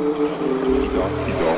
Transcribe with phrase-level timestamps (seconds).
[0.00, 1.49] Idó, idó.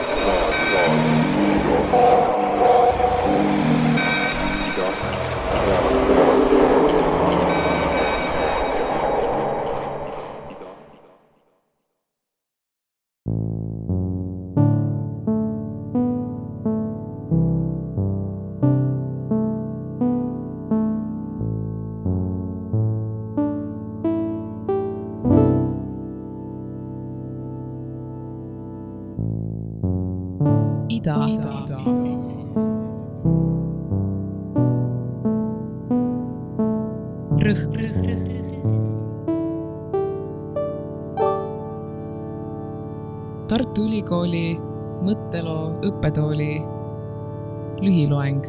[47.82, 48.44] Lühiloeng.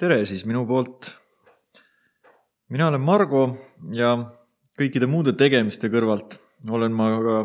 [0.00, 1.10] tere siis minu poolt.
[2.72, 3.42] mina olen Margo
[3.92, 4.14] ja
[4.80, 6.38] kõikide muude tegemiste kõrvalt
[6.70, 7.36] olen ma ka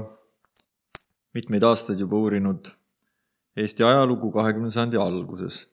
[1.35, 2.71] mitmeid aastaid juba uurinud
[3.55, 5.67] Eesti ajalugu kahekümnenda sajandi alguses.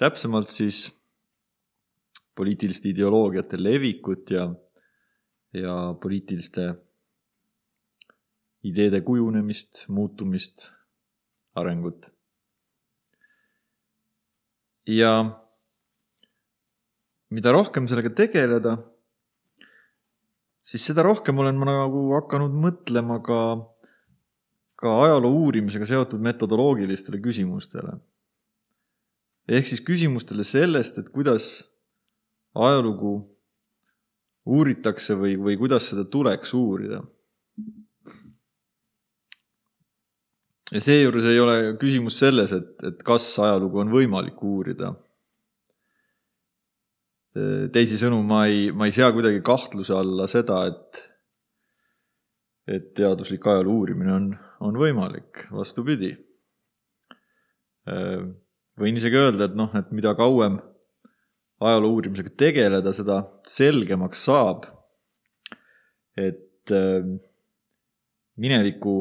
[0.00, 0.86] täpsemalt siis
[2.36, 4.48] poliitiliste ideoloogiate levikut ja,
[5.52, 6.72] ja poliitiliste
[8.66, 10.70] ideede kujunemist, muutumist,
[11.56, 12.10] arengut.
[14.90, 15.10] ja
[17.30, 18.74] mida rohkem sellega tegeleda,
[20.60, 23.40] siis seda rohkem olen ma nagu hakanud mõtlema ka,
[24.80, 28.00] ka ajaloo uurimisega seotud metodoloogilistele küsimustele.
[29.48, 31.70] ehk siis küsimustele sellest, et kuidas
[32.54, 33.14] ajalugu
[34.46, 37.02] uuritakse või, või kuidas seda tuleks uurida.
[40.70, 44.94] Ja seejuures ei ole küsimus selles, et, et kas ajalugu on võimalik uurida
[47.72, 51.02] teisisõnu, ma ei, ma ei sea kuidagi kahtluse alla seda, et,
[52.66, 54.26] et teaduslik ajaloo uurimine on,
[54.66, 56.10] on võimalik, vastupidi.
[58.80, 60.58] võin isegi öelda, et noh, et mida kauem
[61.60, 64.66] ajaloo uurimisega tegeleda, seda selgemaks saab,
[66.18, 66.74] et
[68.40, 68.98] mineviku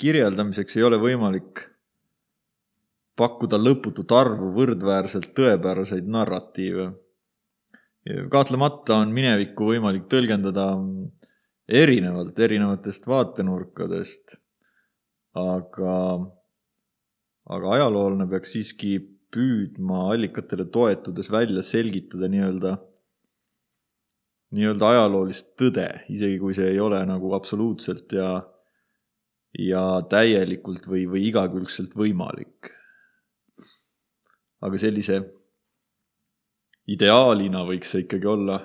[0.00, 1.66] kirjeldamiseks ei ole võimalik
[3.20, 6.90] pakkuda lõputut arvu võrdväärselt tõepäraseid narratiive
[8.32, 10.72] kahtlemata on minevikku võimalik tõlgendada
[11.68, 14.38] erinevalt, erinevatest vaatenurkadest.
[15.34, 15.96] aga,
[17.46, 18.96] aga ajaloolane peaks siiski
[19.30, 22.72] püüdma allikatele toetudes välja selgitada nii-öelda,
[24.58, 28.40] nii-öelda ajaloolist tõde, isegi kui see ei ole nagu absoluutselt ja,
[29.58, 32.70] ja täielikult või, või igakülgselt võimalik.
[34.60, 35.22] aga sellise
[36.90, 38.58] ideaalina võiks see ikkagi olla,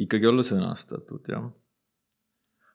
[0.00, 1.50] ikkagi olla sõnastatud, jah.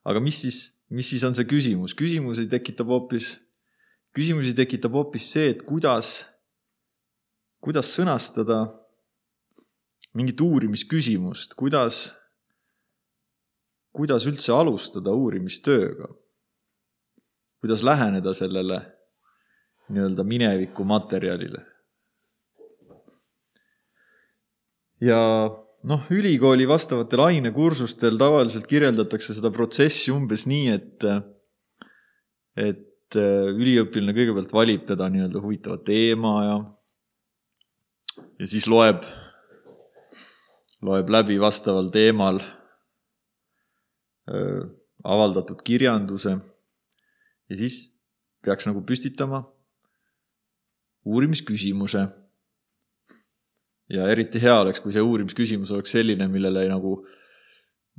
[0.06, 3.36] aga mis siis, mis siis on see küsimus, küsimusi tekitab hoopis,
[4.16, 6.26] küsimusi tekitab hoopis see, et kuidas,
[7.64, 8.66] kuidas sõnastada
[10.16, 12.14] mingit uurimisküsimust, kuidas,
[13.96, 16.08] kuidas üldse alustada uurimistööga,
[17.66, 18.78] kuidas läheneda sellele
[19.90, 21.64] nii-öelda mineviku materjalile.
[25.02, 25.18] Ja
[25.84, 31.10] noh, ülikooli vastavatel ainekursustel tavaliselt kirjeldatakse seda protsessi umbes nii, et,
[32.54, 36.56] et äh, üliõpilane kõigepealt valib teda nii-öelda huvitava teema ja,
[38.40, 39.02] ja siis loeb,
[40.86, 42.42] loeb läbi vastaval teemal
[44.30, 44.66] öö, äh,
[45.06, 46.40] avaldatud kirjanduse
[47.50, 47.82] ja siis
[48.46, 49.44] peaks nagu püstitama
[51.06, 52.06] uurimisküsimuse
[53.94, 56.98] ja eriti hea oleks, kui see uurimisküsimus oleks selline, millele nagu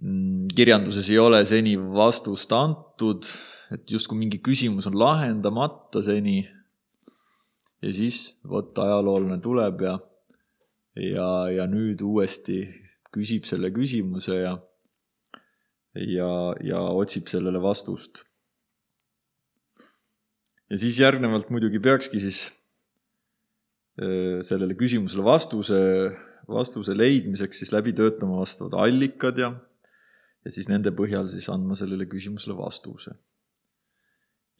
[0.02, 3.28] mm, kirjanduses ei ole seni vastust antud,
[3.74, 6.42] et justkui mingi küsimus on lahendamata seni.
[7.82, 9.98] ja siis vot ajaloolane tuleb ja,
[10.96, 12.64] ja, ja nüüd uuesti
[13.14, 14.56] küsib selle küsimuse ja,
[15.94, 16.30] ja,
[16.64, 18.25] ja otsib sellele vastust.
[20.70, 22.46] Ja siis järgnevalt muidugi peakski siis
[23.96, 25.76] Äh, sellele küsimusele vastuse,
[26.52, 29.48] vastuse leidmiseks siis läbi töötama vastavad allikad ja,
[30.44, 33.14] ja siis nende põhjal siis andma sellele küsimusele vastuse.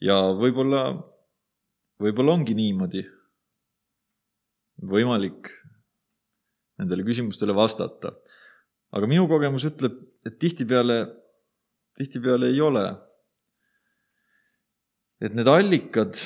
[0.01, 0.81] ja võib-olla,
[2.01, 3.03] võib-olla ongi niimoodi
[4.81, 5.53] võimalik
[6.81, 8.15] nendele küsimustele vastata.
[8.89, 11.03] aga minu kogemus ütleb, et tihtipeale,
[11.93, 12.87] tihtipeale ei ole.
[15.21, 16.19] Et need allikad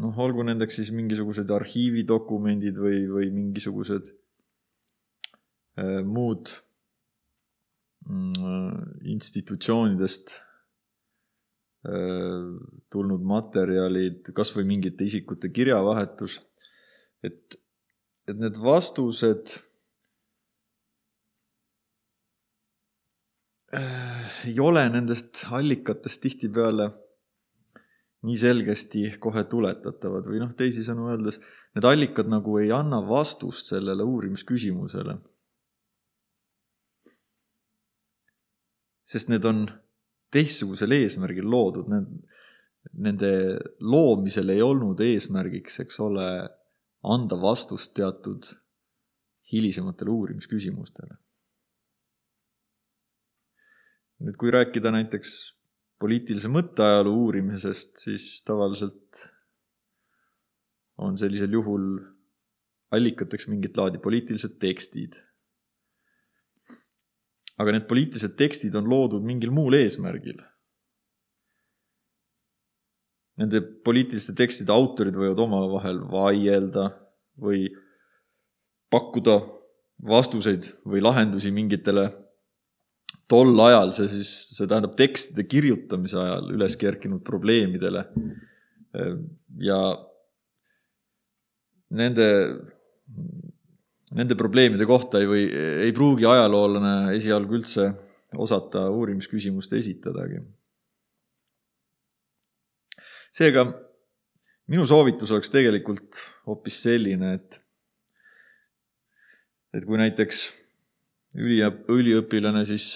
[0.00, 4.10] noh, olgu nendeks siis mingisugused arhiividokumendid või, või mingisugused
[5.80, 6.50] äh, muud
[8.08, 10.34] mm, institutsioonidest
[11.88, 12.48] äh,
[12.92, 16.40] tulnud materjalid, kasvõi mingite isikute kirjavahetus,
[17.24, 17.56] et,
[18.28, 19.54] et need vastused
[23.72, 26.90] äh, ei ole nendest allikatest tihtipeale
[28.24, 31.40] nii selgesti kohe tuletatavad või noh, teisisõnu öeldes,
[31.76, 35.18] need allikad nagu ei anna vastust sellele uurimisküsimusele.
[39.04, 39.66] sest need on
[40.32, 42.06] teistsugusel eesmärgil loodud, need,
[43.04, 43.30] nende
[43.84, 46.28] loomisel ei olnud eesmärgiks, eks ole,
[47.04, 48.48] anda vastust teatud
[49.52, 51.20] hilisematele uurimisküsimustele.
[54.24, 55.30] nüüd, kui rääkida näiteks
[56.02, 59.22] poliitilise mõtteajaloo uurimisest, siis tavaliselt
[61.04, 61.86] on sellisel juhul
[62.94, 65.20] allikateks mingit laadi poliitilised tekstid.
[67.54, 70.40] aga need poliitilised tekstid on loodud mingil muul eesmärgil.
[73.38, 76.88] Nende poliitiliste tekstide autorid võivad omavahel vaielda
[77.38, 77.68] või
[78.90, 79.36] pakkuda
[80.02, 82.08] vastuseid või lahendusi mingitele
[83.30, 88.04] tol ajal see siis, see tähendab tekstide kirjutamise ajal üles kerkinud probleemidele.
[89.64, 89.78] ja
[91.98, 92.26] nende,
[94.14, 95.46] nende probleemide kohta ei või,
[95.86, 97.88] ei pruugi ajaloolane esialgu üldse
[98.38, 100.42] osata uurimisküsimust esitadagi.
[103.34, 103.64] seega
[104.70, 107.58] minu soovitus oleks tegelikult hoopis selline, et,
[109.74, 110.44] et kui näiteks
[111.42, 112.92] üliõp-, üliõpilane siis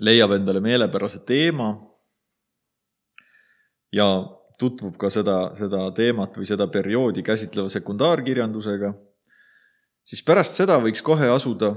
[0.00, 1.72] leiab endale meelepärase teema
[3.92, 4.06] ja
[4.58, 8.92] tutvub ka seda, seda teemat või seda perioodi käsitleva sekundaarkirjandusega,
[10.04, 11.74] siis pärast seda võiks kohe asuda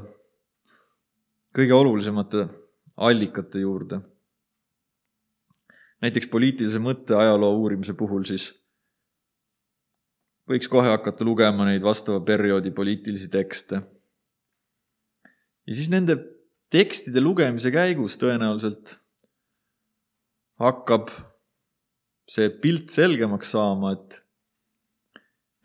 [1.56, 2.48] kõige olulisemate
[2.98, 4.02] allikate juurde.
[6.02, 8.50] näiteks poliitilise mõtte ajaloo uurimise puhul siis
[10.50, 13.82] võiks kohe hakata lugema neid vastava perioodi poliitilisi tekste.
[15.68, 16.41] ja siis nende
[16.72, 18.96] tekstide lugemise käigus tõenäoliselt
[20.62, 21.10] hakkab
[22.32, 24.20] see pilt selgemaks saama, et,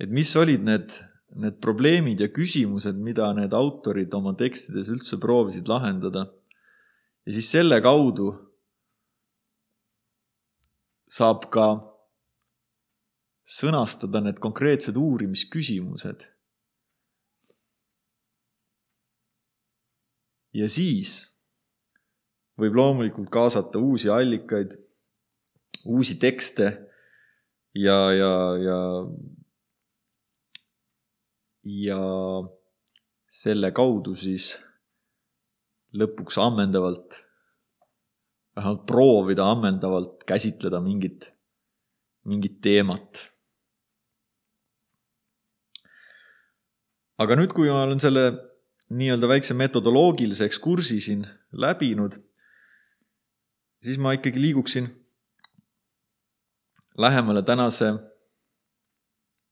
[0.02, 0.96] et mis olid need,
[1.38, 6.26] need probleemid ja küsimused, mida need autorid oma tekstides üldse proovisid lahendada.
[7.26, 8.32] ja siis selle kaudu
[11.06, 11.66] saab ka
[13.46, 16.26] sõnastada need konkreetsed uurimisküsimused
[20.56, 21.18] ja siis
[22.56, 24.72] võib loomulikult kaasata uusi allikaid,
[25.84, 26.70] uusi tekste
[27.76, 28.32] ja, ja,
[28.62, 28.78] ja,
[31.84, 32.00] ja
[33.28, 34.54] selle kaudu siis
[35.96, 37.20] lõpuks ammendavalt,
[38.56, 41.30] vähemalt proovida ammendavalt käsitleda mingit,
[42.24, 43.26] mingit teemat.
[47.16, 48.26] aga nüüd, kui ma olen selle
[48.90, 52.14] nii-öelda väikse metodoloogilise ekskursi siin läbinud,
[53.82, 54.88] siis ma ikkagi liiguksin
[56.98, 57.92] lähemale tänase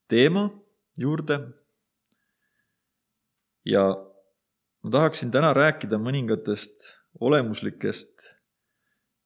[0.08, 0.50] teema
[0.98, 1.40] juurde.
[3.66, 3.82] ja
[4.82, 6.82] ma tahaksin täna rääkida mõningatest
[7.20, 8.26] olemuslikest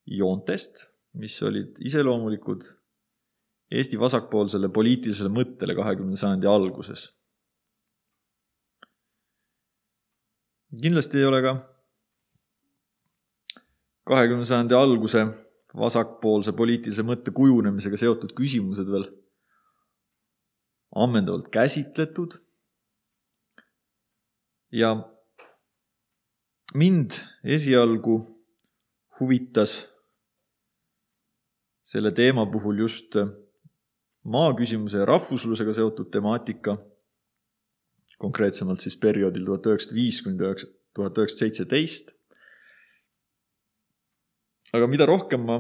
[0.06, 2.62] joontest, mis olid iseloomulikud
[3.70, 7.17] Eesti vasakpoolsele poliitilisele mõttele kahekümnenda sajandi alguses
[10.76, 11.52] kindlasti ei ole ka.
[14.08, 15.26] kahekümne sajandi alguse
[15.76, 19.08] vasakpoolse poliitilise mõtte kujunemisega seotud küsimused veel.
[20.96, 22.40] Ammendavalt käsitletud.
[24.72, 24.96] ja
[26.74, 27.10] mind
[27.44, 28.16] esialgu
[29.20, 29.88] huvitas
[31.82, 33.16] selle teema puhul just
[34.24, 36.76] maaküsimuse ja rahvuslusega seotud temaatika
[38.18, 42.14] konkreetsemalt siis perioodil tuhat üheksasada viis kuni tuhat üheksasada seitseteist.
[44.74, 45.58] aga mida rohkem ma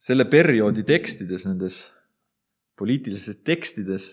[0.00, 1.76] selle perioodi tekstides, nendes
[2.78, 4.08] poliitilistes tekstides,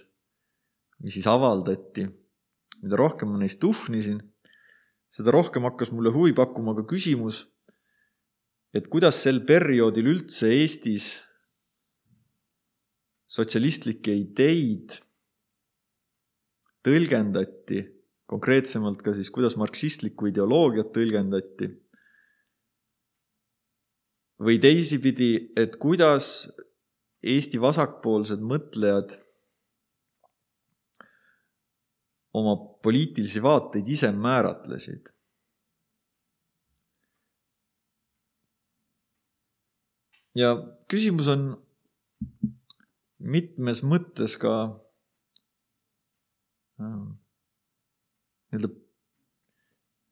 [1.02, 2.06] mis siis avaldati,
[2.84, 4.20] mida rohkem ma neist tuhnisin,
[5.12, 7.44] seda rohkem hakkas mulle huvi pakkuma ka küsimus,
[8.72, 11.08] et kuidas sel perioodil üldse Eestis
[13.32, 14.96] sotsialistlikke ideid
[16.86, 17.84] tõlgendati,
[18.30, 21.78] konkreetsemalt ka siis, kuidas marksistlikku ideoloogiat tõlgendati.
[24.42, 26.50] või teisipidi, et kuidas
[27.22, 29.12] Eesti vasakpoolsed mõtlejad
[32.34, 35.14] oma poliitilisi vaateid ise määratlesid.
[40.36, 40.54] ja
[40.88, 41.42] küsimus on
[43.20, 44.54] mitmes mõttes ka
[46.82, 48.70] nii-öelda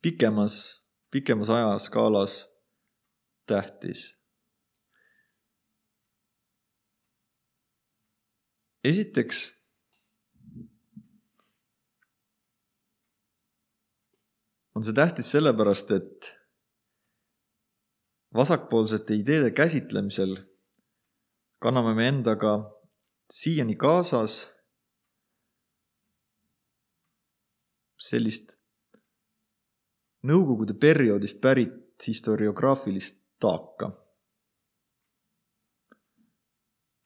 [0.02, 0.54] pikemas,
[1.10, 2.48] pikemas ajaskaalas
[3.46, 4.20] tähtis.
[8.84, 9.40] esiteks
[14.74, 16.30] on see tähtis sellepärast, et
[18.34, 20.36] vasakpoolsete ideede käsitlemisel
[21.60, 22.54] kanname me endaga
[23.32, 24.46] siiani kaasas
[28.00, 28.56] sellist
[30.26, 33.92] nõukogude perioodist pärit historiograafilist taaka.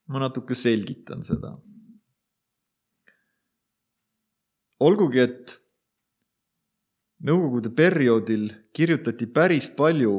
[0.07, 1.55] ma natuke selgitan seda.
[4.81, 5.55] olgugi, et
[7.25, 10.19] nõukogude perioodil kirjutati päris palju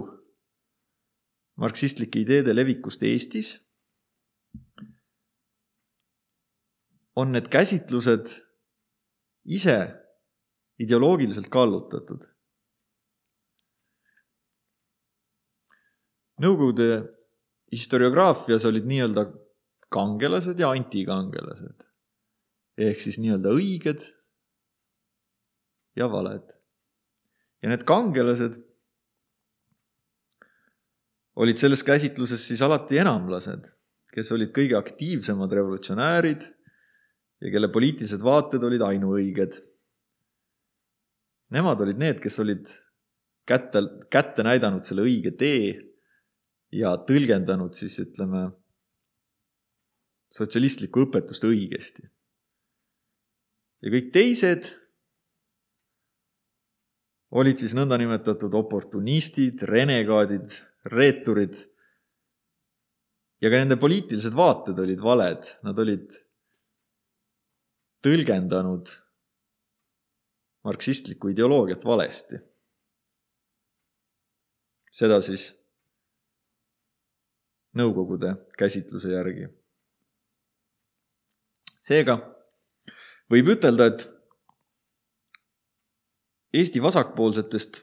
[1.62, 3.51] marksistlike ideede levikust Eestis,
[7.15, 8.34] on need käsitlused
[9.46, 9.77] ise
[10.82, 12.25] ideoloogiliselt kallutatud.
[16.44, 16.89] Nõukogude
[17.72, 19.24] historiograafias olid nii-öelda
[19.94, 21.86] kangelased ja antikangelased
[22.75, 24.03] ehk siis nii-öelda õiged
[25.96, 26.51] ja valed.
[27.63, 28.60] ja need kangelased
[31.41, 33.72] olid selles käsitluses siis alati enamlased,
[34.13, 36.44] kes olid kõige aktiivsemad revolutsionäärid
[37.41, 39.58] ja kelle poliitilised vaated olid ainuõiged.
[41.54, 42.70] Nemad olid need, kes olid
[43.48, 45.75] kätte, kätte näidanud selle õige tee
[46.74, 48.48] ja tõlgendanud siis ütleme,
[50.34, 52.10] sotsialistlikku õpetust õigesti.
[53.86, 54.72] ja kõik teised
[57.36, 60.50] olid siis nõndanimetatud oportunistid, renegaadid,
[60.92, 61.56] reeturid.
[63.42, 66.16] ja ka nende poliitilised vaated olid valed, nad olid
[68.02, 68.90] tõlgendanud
[70.66, 72.42] marksistlikku ideoloogiat valesti.
[74.96, 75.54] seda siis
[77.76, 79.50] Nõukogude käsitluse järgi.
[81.84, 82.16] seega
[83.32, 84.06] võib ütelda, et
[86.56, 87.82] Eesti vasakpoolsetest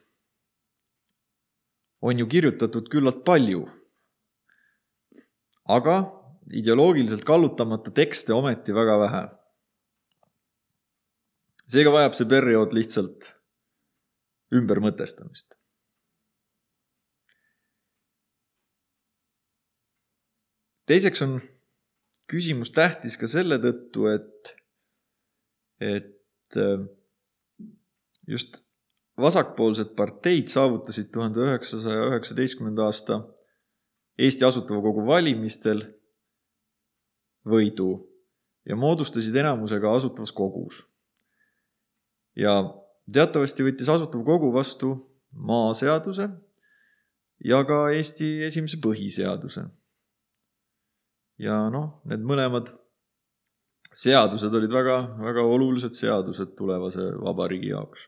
[2.01, 3.69] on ju kirjutatud küllalt palju.
[5.69, 5.97] aga
[6.53, 9.23] ideoloogiliselt kallutamata tekste ometi väga vähe.
[11.71, 13.33] Seega vajab see periood lihtsalt
[14.55, 15.57] ümbermõtestamist.
[20.93, 21.39] teiseks on
[22.29, 24.51] küsimus tähtis ka selle tõttu, et,
[25.81, 26.59] et
[28.29, 28.61] just
[29.21, 33.21] vasakpoolsed parteid saavutasid tuhande üheksasaja üheksateistkümnenda aasta
[34.19, 35.85] Eesti Asutava Kogu valimistel
[37.49, 37.91] võidu
[38.69, 40.83] ja moodustasid enamusega Asutavas Kogus.
[42.37, 42.55] Ja
[43.13, 44.95] teatavasti võttis Asutav Kogu vastu
[45.33, 46.29] maaseaduse
[47.45, 49.67] ja ka Eesti esimese põhiseaduse.
[51.43, 52.71] ja noh, need mõlemad
[53.93, 58.07] seadused olid väga, väga olulised seadused tulevase vabariigi jaoks.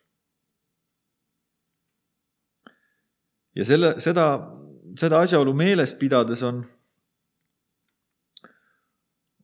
[3.54, 4.26] ja selle, seda,
[4.98, 6.64] seda asjaolu meeles pidades on,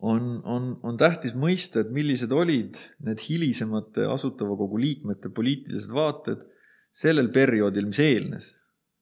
[0.01, 6.47] on, on, on tähtis mõista, et millised olid need hilisemate Asutava Kogu liikmete poliitilised vaated
[6.91, 8.55] sellel perioodil, mis eelnes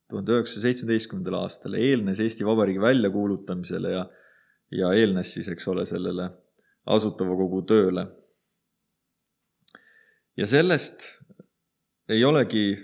[0.09, 4.07] tuhande üheksasaja seitsmeteistkümnendale aastale, eelnes Eesti Vabariigi väljakuulutamisele ja,
[4.73, 6.31] ja eelnes siis, eks ole, sellele
[6.89, 8.07] Asutava Kogu tööle.
[10.37, 11.05] ja sellest
[12.09, 12.79] ei olegi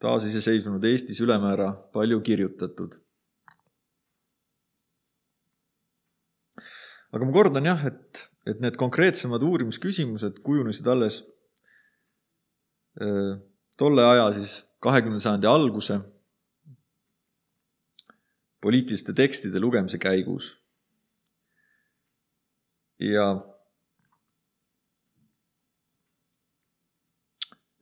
[0.00, 3.01] taasiseseisvunud Eestis ülemäära palju kirjutatud.
[7.12, 11.20] Aga ma kordan jah, et, et need konkreetsemad uurimisküsimused kujunesid alles
[13.00, 13.36] öö,
[13.78, 16.00] tolle aja siis kahekümnenda sajandi alguse
[18.62, 20.56] poliitiliste tekstide lugemise käigus.
[23.02, 23.24] ja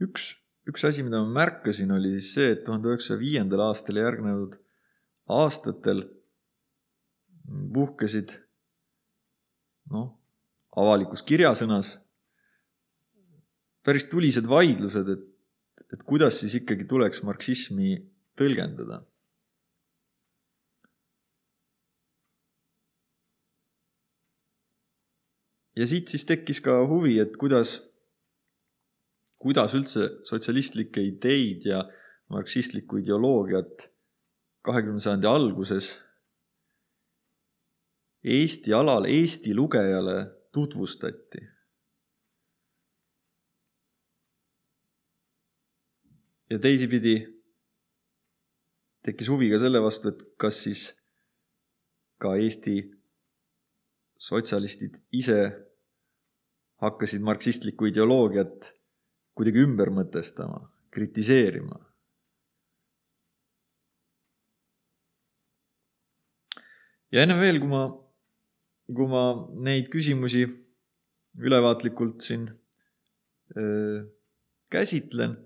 [0.00, 0.30] üks
[0.70, 4.56] üks asi, mida ma märkasin, oli siis see, et tuhande üheksasaja viiendal aastal järgnenud
[5.40, 6.04] aastatel
[7.74, 8.36] puhkesid
[9.90, 10.08] noh,
[10.76, 11.98] avalikus kirjasõnas
[13.84, 15.22] päris tulised vaidlused, et,
[15.94, 17.96] et kuidas siis ikkagi tuleks marksismi
[18.38, 19.04] tõlgendada.
[25.80, 27.78] ja siit siis tekkis ka huvi, et kuidas
[29.40, 31.84] kuidas üldse sotsialistlikke ideid ja
[32.30, 33.86] marksistlikku ideoloogiat
[34.66, 35.94] kahekümnenda sajandi alguses
[38.24, 41.46] Eesti alal Eesti lugejale tutvustati.
[46.50, 47.14] ja teisipidi
[49.06, 50.80] tekkis huvi ka selle vastu, et kas siis
[52.20, 52.74] ka Eesti
[54.20, 55.38] sotsialistid ise
[56.82, 58.72] hakkasid marksistlikku ideoloogiat
[59.36, 61.86] kuidagi ümber mõtestama, kritiseerima.
[67.10, 67.80] ja enne veel, kui ma,
[68.96, 69.24] kui ma
[69.66, 70.46] neid küsimusi
[71.38, 72.48] ülevaatlikult siin
[73.56, 74.02] öö,
[74.70, 75.36] käsitlen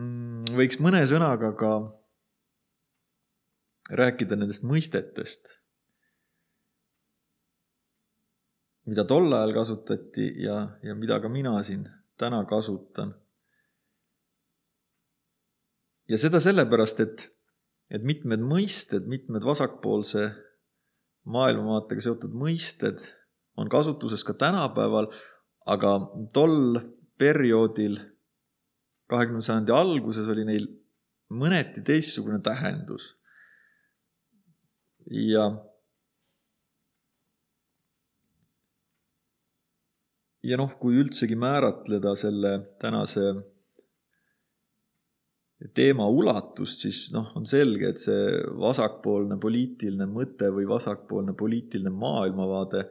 [0.00, 1.70] Mm, võiks mõne sõnaga ka
[3.90, 5.56] rääkida nendest mõistetest,
[8.88, 11.88] mida tol ajal kasutati ja, ja mida ka mina siin
[12.20, 13.16] täna kasutan.
[16.10, 17.26] ja seda sellepärast, et,
[17.90, 20.30] et mitmed mõisted, mitmed vasakpoolse
[21.30, 23.02] maailmavaatega seotud mõisted
[23.60, 25.10] on kasutuses ka tänapäeval,
[25.68, 25.94] aga
[26.34, 26.80] tol
[27.20, 27.98] perioodil
[29.10, 30.68] kahekümnenda sajandi alguses oli neil
[31.30, 33.16] mõneti teistsugune tähendus.
[35.10, 35.44] ja
[40.44, 43.32] ja noh, kui üldsegi määratleda selle tänase
[45.76, 52.86] teema ulatust, siis noh, on selge, et see vasakpoolne poliitiline mõte või vasakpoolne poliitiline maailmavaade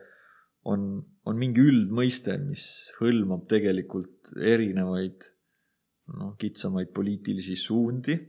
[0.69, 0.85] on,
[1.25, 2.63] on mingi üldmõiste, mis
[2.99, 5.25] hõlmab tegelikult erinevaid
[6.19, 8.19] noh, kitsamaid poliitilisi suundi.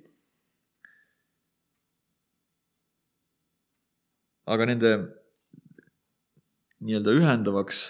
[4.50, 4.90] aga nende
[6.82, 7.80] nii-öelda ühendavaks,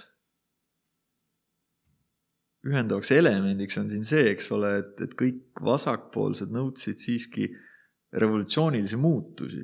[2.67, 7.49] ühendavaks elemendiks on siin see, eks ole, et, et kõik vasakpoolsed nõudsid siiski
[8.13, 9.63] revolutsioonilisi muutusi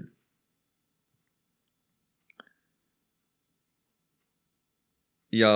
[5.34, 5.50] ja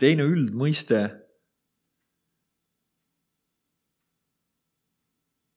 [0.00, 1.04] teine üldmõiste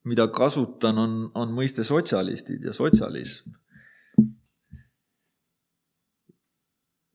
[0.10, 3.56] mida kasutan, on, on mõiste sotsialistid ja sotsialism.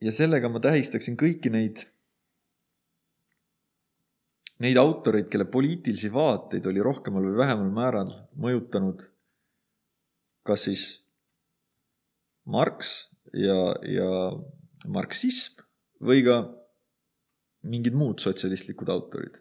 [0.05, 1.79] ja sellega ma tähistaksin kõiki neid,
[4.63, 9.03] neid autoreid, kelle poliitilisi vaateid oli rohkemal või vähemal määral mõjutanud
[10.45, 10.85] kas siis
[12.45, 13.57] Marx ja,
[13.89, 14.11] ja
[14.87, 15.65] marksism
[16.05, 16.43] või ka
[17.65, 19.41] mingid muud sotsialistlikud autorid?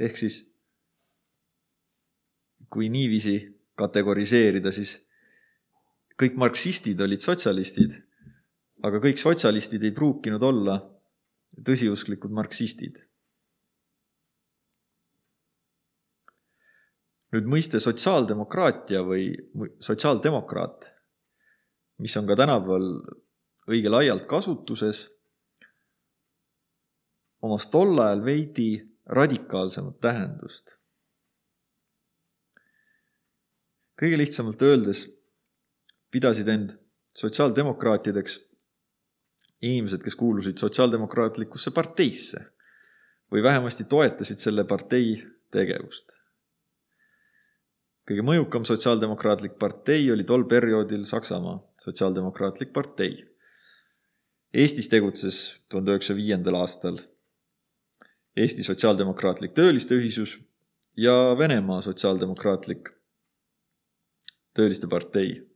[0.00, 0.46] Ehk siis
[2.72, 3.36] kui niiviisi
[3.76, 4.94] kategoriseerida, siis
[6.20, 7.94] kõik marksistid olid sotsialistid,
[8.84, 10.80] aga kõik sotsialistid ei pruukinud olla
[11.66, 13.06] tõsiusklikud marksistid.
[17.30, 19.28] nüüd mõiste sotsiaaldemokraatia või
[19.78, 20.88] sotsiaaldemokraat,
[22.02, 22.88] mis on ka tänapäeval
[23.70, 25.04] õige laialt kasutuses,
[27.46, 28.72] omas tol ajal veidi
[29.06, 30.74] radikaalsemat tähendust.
[34.00, 35.06] kõige lihtsamalt öeldes
[36.10, 36.72] pidasid end
[37.16, 38.38] sotsiaaldemokraatideks
[39.62, 42.40] inimesed, kes kuulusid sotsiaaldemokraatlikusse parteisse
[43.32, 46.16] või vähemasti toetasid selle partei tegevust.
[48.10, 53.12] kõige mõjukam sotsiaaldemokraatlik partei oli tol perioodil Saksamaa Sotsiaaldemokraatlik partei.
[54.54, 56.98] Eestis tegutses tuhande üheksasaja viiendal aastal
[58.36, 60.38] Eesti Sotsiaaldemokraatlik Tööliste Ühisus
[60.96, 62.90] ja Venemaa Sotsiaaldemokraatlik
[64.54, 65.49] Tööliste Partei.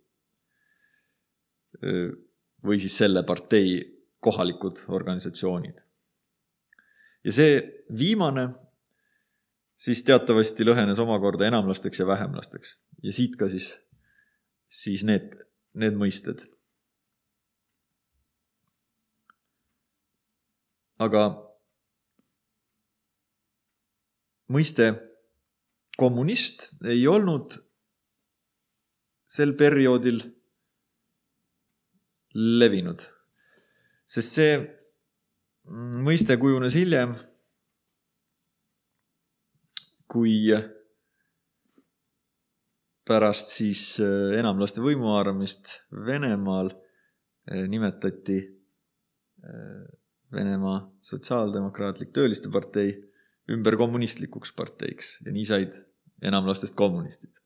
[2.64, 3.76] Või siis selle partei
[4.24, 5.82] kohalikud organisatsioonid.
[7.24, 7.58] ja see
[7.98, 8.48] viimane
[9.76, 13.74] siis teatavasti lõhenes omakorda enamlasteks ja vähemlasteks ja siit ka siis,
[14.68, 15.34] siis need,
[15.74, 16.46] need mõisted.
[21.04, 21.24] aga
[24.54, 24.92] mõiste
[25.98, 27.56] kommunist ei olnud
[29.34, 30.22] sel perioodil
[32.34, 33.02] levinud,
[34.06, 34.56] sest see
[36.04, 37.14] mõiste kujunes hiljem,
[40.10, 40.52] kui
[43.08, 49.82] pärast siis äh, enamlaste võimuhaaramist Venemaal äh, nimetati äh,
[50.34, 52.94] Venemaa Sotsiaaldemokraatlik Tööliste Partei
[53.52, 55.82] ümber kommunistlikuks parteiks ja nii said
[56.24, 57.40] enamlastest kommunistid.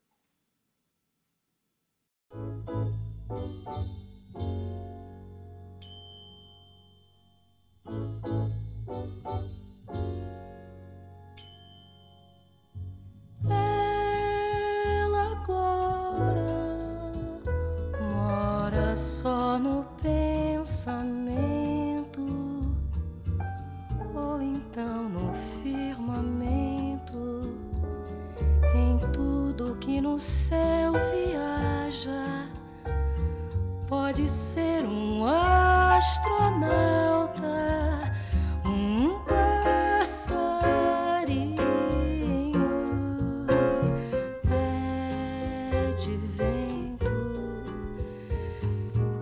[2.31, 2.98] só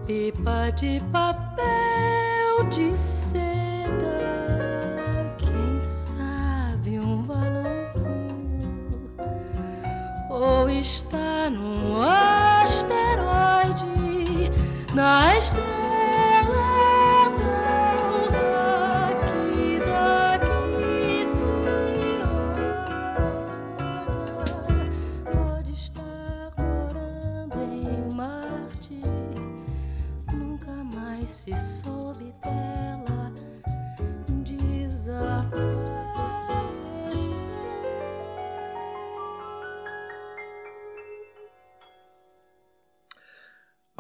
[0.08, 3.86] pipa de papel de seda,
[5.38, 8.58] quem sabe um balancinho,
[10.30, 13.84] ou está num asteroide
[14.96, 15.66] na estrela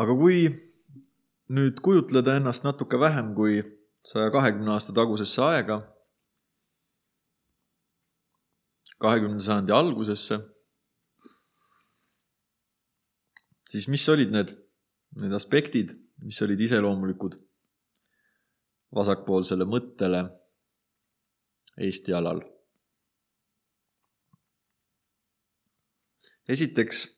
[0.07, 0.45] aga kui
[1.51, 3.57] nüüd kujutleda ennast natuke vähem kui
[4.07, 5.81] saja kahekümne aasta tagusesse aega,
[9.03, 10.37] kahekümnenda sajandi algusesse,
[13.67, 14.53] siis mis olid need,
[15.19, 15.91] need aspektid,
[16.23, 17.35] mis olid iseloomulikud
[18.95, 20.23] vasakpoolsele mõttele
[21.83, 22.39] Eesti alal?
[26.47, 27.16] esiteks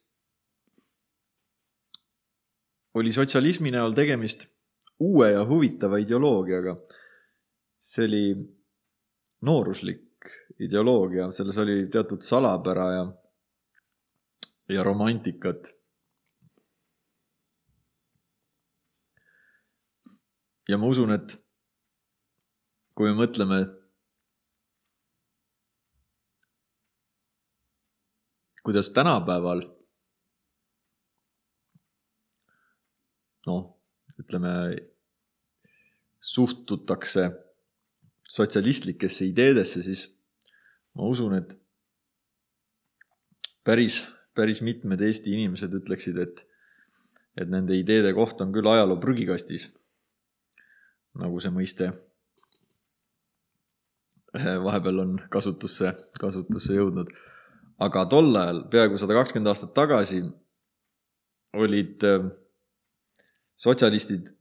[2.94, 4.48] oli sotsialismi näol tegemist
[5.00, 6.78] uue ja huvitava ideoloogiaga.
[7.80, 8.24] see oli
[9.42, 10.28] nooruslik
[10.60, 13.06] ideoloogia, selles oli teatud salapära ja,
[14.70, 15.76] ja romantikat.
[20.70, 21.34] ja ma usun, et
[22.94, 23.64] kui me mõtleme,
[28.62, 29.64] kuidas tänapäeval
[33.50, 33.66] noh,
[34.22, 34.54] ütleme,
[36.20, 37.30] suhtutakse
[38.30, 40.06] sotsialistlikesse ideedesse, siis
[40.94, 41.56] ma usun, et
[43.66, 44.04] päris,
[44.38, 46.44] päris mitmed Eesti inimesed ütleksid, et,
[47.40, 49.72] et nende ideede koht on küll ajaloo prügikastis.
[51.20, 51.90] nagu see mõiste
[54.68, 57.10] vahepeal on kasutusse, kasutusse jõudnud.
[57.80, 60.22] aga tol ajal, peaaegu sada kakskümmend aastat tagasi,
[61.56, 62.04] olid
[63.60, 64.32] sotsialistid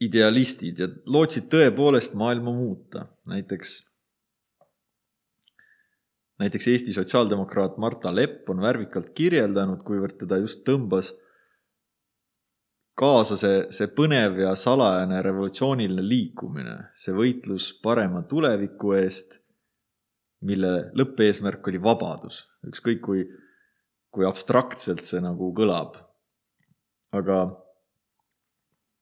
[0.00, 3.06] idealistid ja lootsid tõepoolest maailma muuta.
[3.28, 3.72] näiteks,
[6.40, 11.12] näiteks Eesti sotsiaaldemokraat Marta Lepp on värvikalt kirjeldanud, kuivõrd teda just tõmbas
[13.00, 19.38] kaasa see, see põnev ja salajane revolutsiooniline liikumine, see võitlus parema tuleviku eest,
[20.44, 23.24] mille lõppeesmärk oli vabadus, ükskõik kui,
[24.12, 25.96] kui abstraktselt see nagu kõlab.
[27.12, 27.36] aga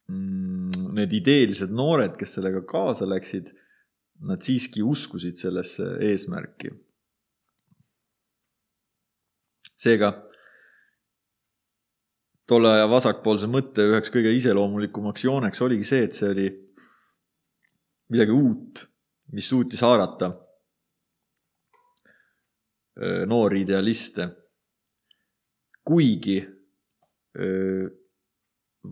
[0.09, 3.53] need ideelised noored, kes sellega kaasa läksid,
[4.29, 6.75] nad siiski uskusid sellesse eesmärki.
[9.79, 10.09] seega
[12.51, 16.47] tolle aja vasakpoolse mõtte üheks kõige iseloomulikumaks jooneks oligi see, et see oli
[18.11, 18.83] midagi uut,
[19.37, 20.33] mis suutis haarata
[23.31, 24.29] noori idealiste.
[25.85, 26.41] kuigi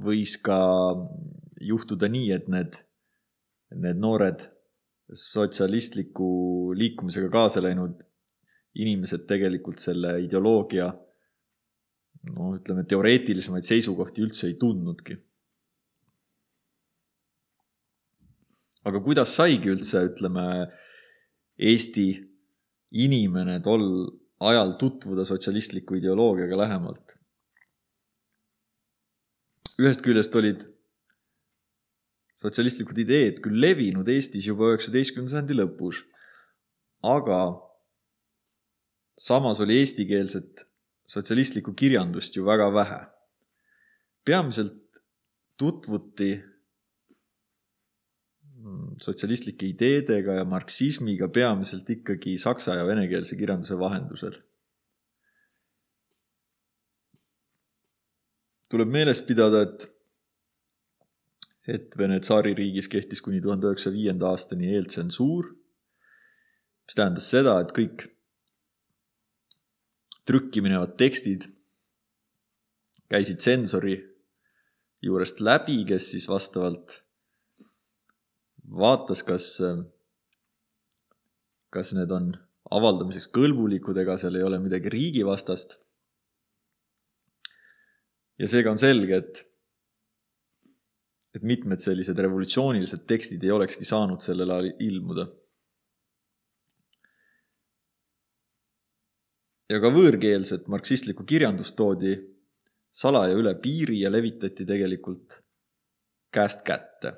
[0.02, 0.58] võis ka
[1.62, 2.76] juhtuda nii, et need,
[3.74, 4.44] need noored
[5.16, 8.02] sotsialistliku liikumisega kaasa läinud
[8.76, 10.90] inimesed tegelikult selle ideoloogia
[12.34, 15.20] no ütleme, teoreetilisemaid seisukohti üldse ei tundnudki.
[18.86, 20.42] aga kuidas saigi üldse, ütleme,
[21.56, 22.04] Eesti
[23.02, 23.82] inimene tol
[24.46, 27.15] ajal tutvuda sotsialistliku ideoloogiaga lähemalt?
[29.80, 30.64] Ühest küljest olid
[32.42, 36.02] sotsialistlikud ideed küll levinud Eestis juba üheksateistkümnenda sajandi lõpus,
[37.04, 37.40] aga
[39.20, 40.66] samas oli eestikeelset
[41.08, 43.00] sotsialistlikku kirjandust ju väga vähe.
[44.26, 45.02] peamiselt
[45.56, 46.32] tutvuti
[49.02, 54.34] sotsialistlike ideedega ja marksismiga peamiselt ikkagi saksa ja venekeelse kirjanduse vahendusel.
[58.72, 59.86] Tuleb meeles pidada, et,
[61.76, 65.52] et Vene tsaaririigis kehtis kuni tuhande üheksasaja viienda aastani eeltsensuur,
[66.86, 68.08] mis tähendas seda, et kõik
[70.26, 71.46] trükki minevad tekstid
[73.10, 73.96] käisid tsensori
[75.06, 77.00] juurest läbi, kes siis vastavalt
[78.66, 79.46] vaatas, kas,
[81.70, 82.32] kas need on
[82.74, 85.78] avaldamiseks kõlbulikud, ega seal ei ole midagi riigivastast.
[88.38, 89.42] Ja seega on selge, et,
[91.36, 95.28] et mitmed sellised revolutsioonilised tekstid ei olekski saanud sellel ajal ilmuda.
[99.66, 102.12] ja ka võõrkeelset marksistlikku kirjandust toodi
[102.94, 105.40] salaja üle piiri ja levitati tegelikult
[106.30, 107.16] käest kätte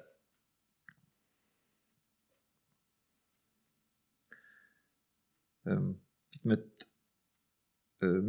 [5.69, 6.87] mitmed,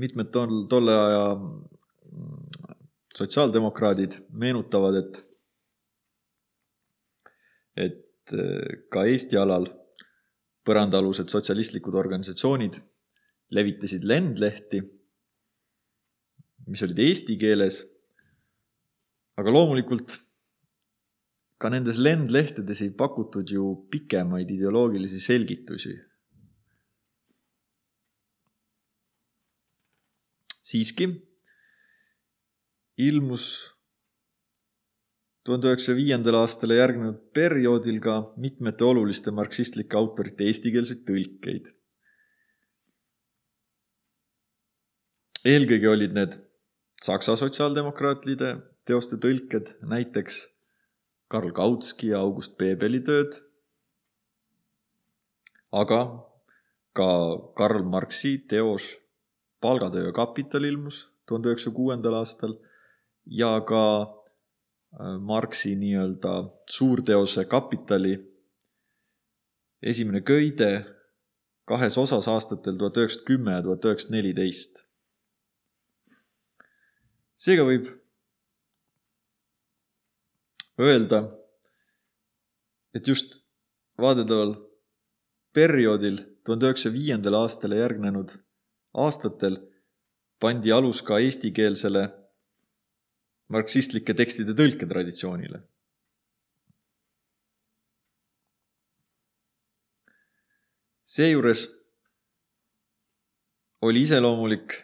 [0.03, 1.23] mitmed tol, tolle aja
[3.19, 5.19] sotsiaaldemokraadid meenutavad, et,
[7.87, 9.67] et äh, ka Eesti alal
[10.67, 12.79] põrandaalused sotsialistlikud organisatsioonid
[13.55, 14.81] levitasid lendlehti,
[16.69, 17.83] mis olid eesti keeles.
[19.39, 20.11] aga loomulikult
[21.59, 25.93] ka nendes lendlehtedes ei pakutud ju pikemaid ideoloogilisi selgitusi
[30.69, 31.07] siiski
[32.99, 33.45] ilmus
[35.47, 41.71] tuhande üheksasaja viiendal aastale järgnenud perioodil ka mitmete oluliste marksistlike autorite eestikeelseid tõlkeid.
[45.47, 46.35] eelkõige olid need
[46.99, 48.49] Saksa sotsiaaldemokraatide
[48.83, 50.41] teoste tõlked, näiteks
[51.31, 53.37] Karl Kautski ja August Bebeli tööd,
[55.71, 56.01] aga
[56.91, 57.09] ka
[57.55, 58.97] Karl Marxi teos
[59.63, 62.57] palgatöö kapital ilmus tuhande üheksasaja kuuendal aastal
[63.29, 66.33] ja ka äh, Marxi nii-öelda
[66.69, 68.17] suurteose Kapitali
[69.81, 70.71] esimene köide
[71.69, 74.83] kahes osas aastatel tuhat üheksasada kümme ja tuhat üheksasada neliteist.
[77.39, 77.85] seega võib
[80.79, 81.21] öelda,
[82.95, 83.37] et just
[84.01, 84.57] vaadataval
[85.55, 88.33] perioodil tuhande üheksasaja viiendale aastale järgnenud
[89.05, 89.59] aastatel
[90.39, 92.07] pandi alus ka eestikeelsele
[93.49, 95.63] marksistlike tekstide tõlketraditsioonile.
[101.09, 101.63] seejuures
[103.81, 104.75] oli iseloomulik,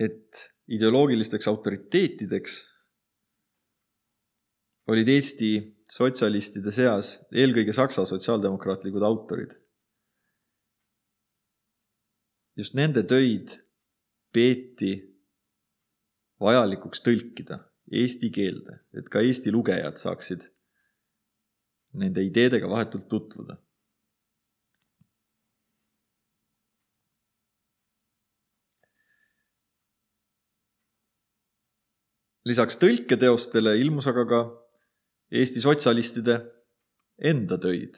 [0.00, 0.40] et
[0.72, 2.54] ideoloogilisteks autoriteetideks
[4.88, 5.50] olid Eesti
[5.90, 9.52] sotsialistide seas eelkõige Saksa sotsiaaldemokraatlikud autorid
[12.56, 13.52] just nende töid
[14.34, 14.94] peeti
[16.44, 17.58] vajalikuks tõlkida
[17.92, 20.48] eesti keelde, et ka Eesti lugejad saaksid
[22.00, 23.60] nende ideedega vahetult tutvuda.
[32.44, 34.38] lisaks tõlketeostele ilmus aga ka
[35.32, 36.34] Eesti sotsialistide
[37.24, 37.96] enda töid,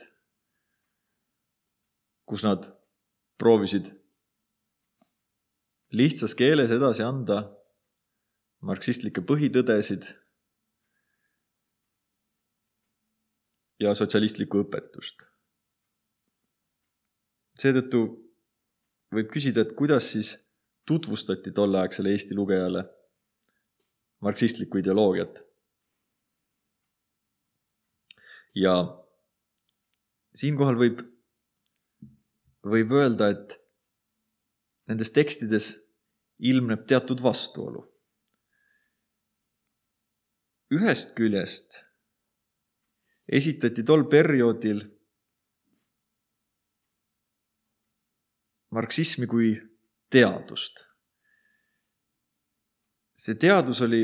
[2.23, 2.63] kus nad
[3.35, 3.89] proovisid
[5.99, 7.41] lihtsas keeles edasi anda
[8.61, 10.07] marksistlikke põhitõdesid
[13.79, 15.29] ja sotsialistlikku õpetust.
[17.57, 18.01] seetõttu
[19.13, 20.35] võib küsida, et kuidas siis
[20.85, 22.85] tutvustati tolleaegsele Eesti lugejale
[24.21, 25.43] marksistlikku ideoloogiat.
[28.57, 28.73] ja
[30.35, 31.01] siinkohal võib,
[32.65, 33.57] võib öelda, et
[34.89, 35.75] nendes tekstides
[36.39, 37.83] ilmneb teatud vastuolu.
[40.73, 41.81] Ühest küljest
[43.27, 44.81] esitati tol perioodil
[48.75, 49.55] marksismi kui
[50.11, 50.85] teadust.
[53.17, 54.03] see teadus oli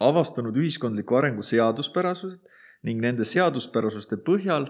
[0.00, 2.42] avastanud ühiskondliku arengu seaduspärasused
[2.84, 4.66] ning nende seaduspärasuste põhjal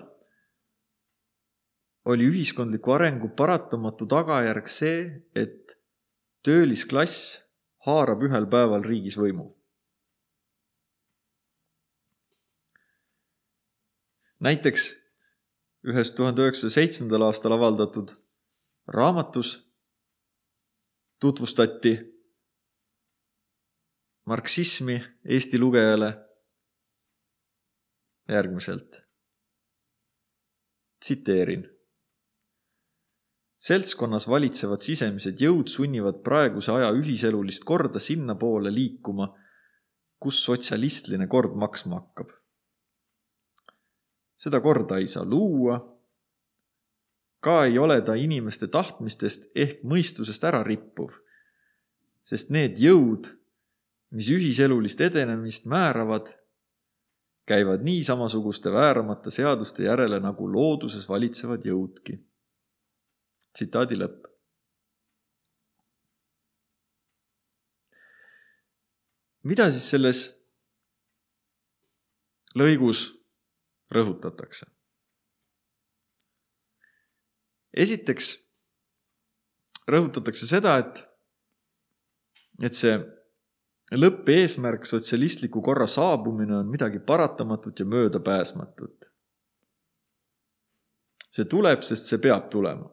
[2.05, 5.77] oli ühiskondliku arengu paratamatu tagajärg see, et
[6.43, 7.39] töölisklass
[7.87, 9.53] haarab ühel päeval riigis võimu.
[14.43, 14.89] Näiteks
[15.89, 18.15] ühes tuhande üheksasaja seitsmendal aastal avaldatud
[18.87, 19.55] raamatus
[21.21, 21.95] tutvustati
[24.27, 26.11] marksismi Eesti lugejale
[28.29, 28.97] järgmiselt.
[31.01, 31.67] tsiteerin
[33.63, 39.29] seltskonnas valitsevad sisemised jõud sunnivad praeguse aja ühiselulist korda sinnapoole liikuma,
[40.19, 42.42] kus sotsialistline kord maksma hakkab.
[44.43, 45.89] Seda korda ei saa luua.
[47.43, 51.17] ka ei ole ta inimeste tahtmistest ehk mõistusest ära rippuv,
[52.23, 53.33] sest need jõud,
[54.15, 56.31] mis ühiselulist edenemist määravad,
[57.47, 62.21] käivad nii samasuguste vääramata seaduste järele nagu looduses valitsevad jõudki.
[63.53, 64.29] tsitaadi lõpp.
[69.43, 70.21] mida siis selles
[72.55, 73.22] lõigus
[73.93, 74.67] rõhutatakse?
[77.73, 78.35] esiteks
[79.89, 81.03] rõhutatakse seda, et,
[82.63, 82.97] et see
[83.97, 89.09] lõppeesmärk, sotsialistliku korra saabumine on midagi paratamatut ja möödapääsmatut.
[91.33, 92.91] see tuleb, sest see peab tulema.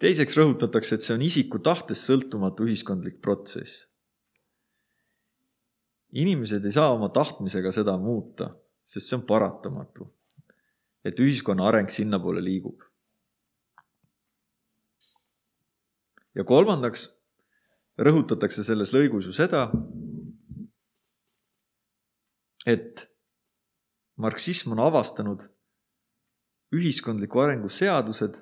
[0.00, 3.89] teiseks rõhutatakse, et see on isiku tahtest sõltumatu ühiskondlik protsess.
[6.12, 8.50] Inimesed ei saa oma tahtmisega seda muuta,
[8.84, 10.14] sest see on paratamatu.
[11.04, 12.82] et ühiskonna areng sinnapoole liigub
[16.34, 17.08] ja kolmandaks
[18.00, 19.66] rõhutatakse selles lõigus ju seda,
[22.68, 23.06] et
[24.20, 25.46] marksism on avastanud
[26.76, 28.38] ühiskondliku arengu seadused,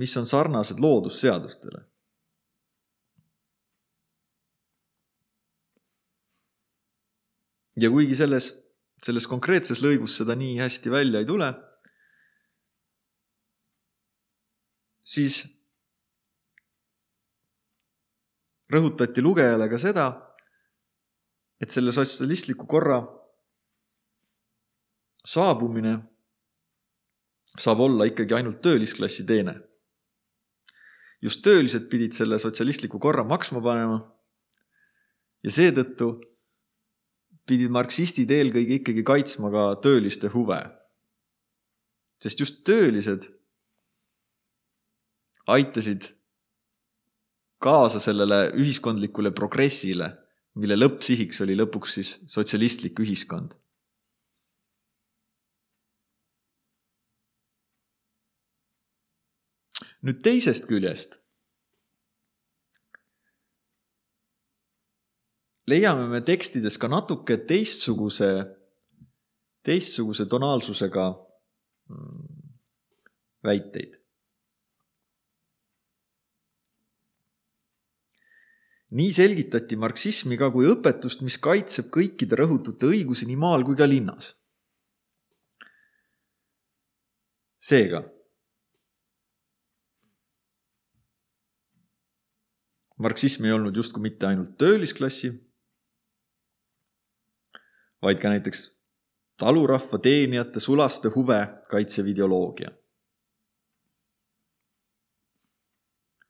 [0.00, 1.84] mis on sarnased loodusseadustele.
[7.80, 8.50] Ja kuigi selles,
[9.04, 11.50] selles konkreetses lõigus seda nii hästi välja ei tule,
[15.06, 15.42] siis
[18.72, 20.08] rõhutati lugejale ka seda,
[21.62, 22.98] et selle sotsialistliku korra
[25.26, 25.94] saabumine
[27.56, 29.60] saab olla ikkagi ainult töölisklassi teene.
[31.22, 33.96] just töölised pidid selle sotsialistliku korra maksma panema
[35.42, 36.10] ja seetõttu
[37.46, 40.60] pidid marksistid eelkõige ikkagi kaitsma ka tööliste huve.
[42.22, 43.26] sest just töölised
[45.46, 46.06] aitasid
[47.60, 50.08] kaasa sellele ühiskondlikule progressile,
[50.56, 53.54] mille lõppsihiks oli lõpuks siis sotsialistlik ühiskond.
[60.06, 61.16] nüüd teisest küljest
[65.66, 68.30] leiame me tekstides ka natuke teistsuguse,
[69.66, 71.06] teistsuguse tonaalsusega
[71.90, 72.26] mm,
[73.46, 74.02] väiteid
[78.96, 83.88] nii selgitati marksismi ka kui õpetust, mis kaitseb kõikide rõhutute õigusi nii maal kui ka
[83.88, 84.34] linnas.
[87.66, 87.98] seega
[93.02, 95.32] marksism ei olnud justkui mitte ainult töölisklassi,
[98.02, 98.76] vaid ka näiteks
[99.40, 102.70] talurahva teenijate sulaste huve kaitsev ideoloogia.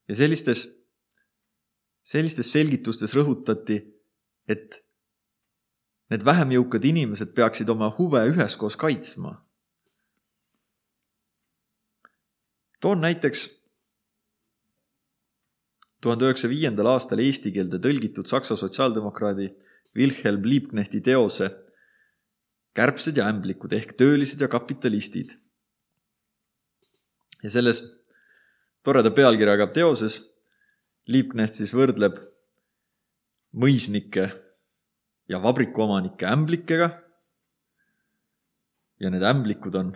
[0.08, 0.68] ja sellistes
[2.06, 3.80] sellistes selgitustes rõhutati,
[4.48, 4.78] et
[6.12, 9.42] need vähem jõukad inimesed peaksid oma huve üheskoos kaitsma.
[12.80, 13.48] toon näiteks
[16.00, 19.48] tuhande üheksasaja viiendal aastal eesti keelde tõlgitud saksa sotsiaaldemokraadi
[19.96, 21.50] Wilhelm Liebknechti teose
[22.76, 25.30] Kärbsed ja ämblikud ehk töölised ja kapitalistid.
[27.42, 27.82] ja selles
[28.84, 30.18] toreda pealkirjaga teoses
[31.06, 32.18] Liebknecht siis võrdleb
[33.56, 34.26] mõisnikke
[35.28, 36.90] ja vabrikuomanikke ämblikega.
[39.00, 39.94] ja need ämblikud on,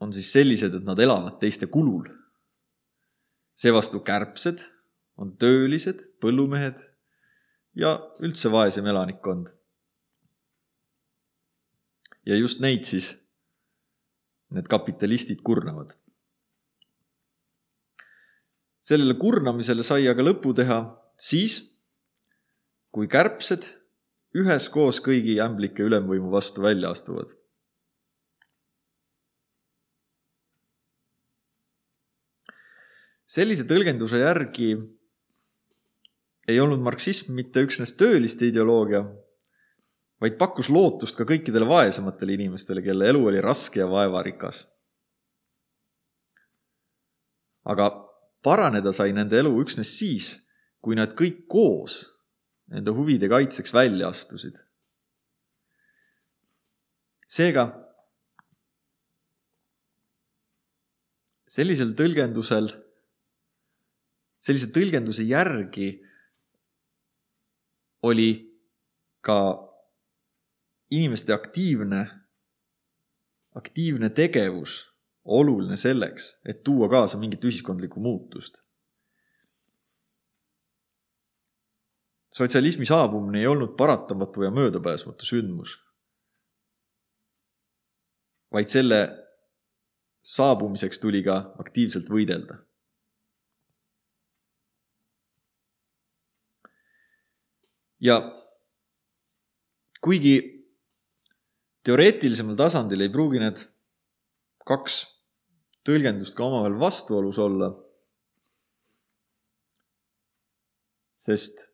[0.00, 2.10] on siis sellised, et nad elavad teiste kulul.
[3.54, 4.66] seevastu kärbsed
[5.16, 6.95] on töölised, põllumehed
[7.76, 7.92] ja
[8.24, 9.52] üldse vaesem elanikkond.
[12.26, 13.12] ja just neid siis
[14.50, 15.92] need kapitalistid kurnavad
[18.86, 20.78] sellele kurnamisele sai aga lõpu teha
[21.18, 21.58] siis,
[22.94, 23.66] kui kärbsed
[24.36, 27.34] üheskoos kõigi ämblike ülemvõimu vastu välja astuvad.
[33.36, 34.68] sellise tõlgenduse järgi
[36.48, 39.02] ei olnud marksism mitte üksnes tööliste ideoloogia,
[40.22, 44.64] vaid pakkus lootust ka kõikidele vaesematele inimestele, kelle elu oli raske ja vaevarikas.
[47.66, 47.88] aga
[48.46, 50.28] paraneda sai nende elu üksnes siis,
[50.78, 51.96] kui nad kõik koos
[52.70, 54.62] nende huvide kaitseks välja astusid.
[57.26, 57.66] seega
[61.50, 62.68] sellisel tõlgendusel,
[64.38, 65.88] sellise tõlgenduse järgi
[68.02, 68.60] oli
[69.20, 69.38] ka
[70.90, 72.06] inimeste aktiivne,
[73.54, 74.84] aktiivne tegevus
[75.24, 78.66] oluline selleks, et tuua kaasa mingit ühiskondlikku muutust.
[82.36, 85.78] sotsialismi saabumine ei olnud paratamatu ja möödapääsmatu sündmus,
[88.52, 88.98] vaid selle
[90.22, 92.58] saabumiseks tuli ka aktiivselt võidelda.
[98.02, 98.18] Ja
[100.04, 100.36] kuigi
[101.86, 103.62] teoreetilisemal tasandil ei pruugi need
[104.66, 104.98] kaks
[105.86, 107.70] tõlgendust ka omavahel vastuolus olla,
[111.26, 111.68] sest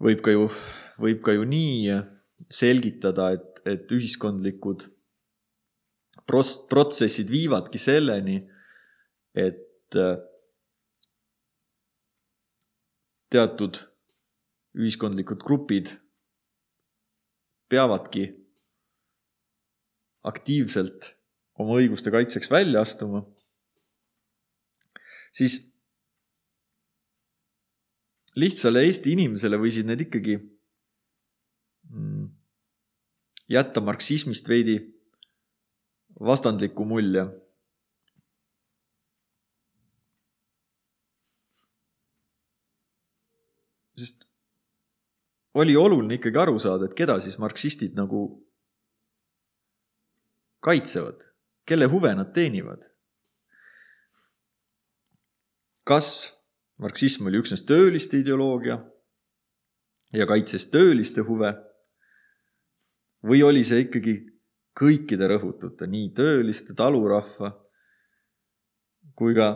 [0.00, 0.46] võib ka ju,
[1.02, 1.98] võib ka ju nii
[2.52, 4.86] selgitada, et, et ühiskondlikud
[6.28, 8.40] protsessid viivadki selleni,
[9.36, 9.96] et
[13.32, 13.80] teatud
[14.78, 15.92] ühiskondlikud grupid
[17.68, 18.28] peavadki
[20.28, 21.12] aktiivselt
[21.58, 23.24] oma õiguste kaitseks välja astuma,
[25.34, 25.58] siis
[28.38, 30.38] lihtsale Eesti inimesele võisid need ikkagi
[31.90, 32.28] mm,
[33.50, 34.78] jätta marksismist veidi
[36.20, 37.26] vastandliku mulje.
[43.98, 44.24] Sest
[45.58, 48.22] oli oluline ikkagi aru saada, et keda siis marksistid nagu
[50.64, 51.24] kaitsevad,
[51.66, 52.86] kelle huve nad teenivad.
[55.88, 56.34] kas
[56.76, 58.74] marksism oli üksnes tööliste ideoloogia
[60.12, 61.54] ja kaitses tööliste huve
[63.24, 64.14] või oli see ikkagi
[64.78, 67.50] kõikide rõhutute, nii tööliste, talurahva
[69.18, 69.48] kui ka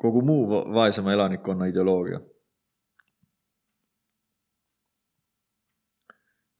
[0.00, 0.44] kogu muu
[0.74, 2.20] vaesema elanikkonna ideoloogia.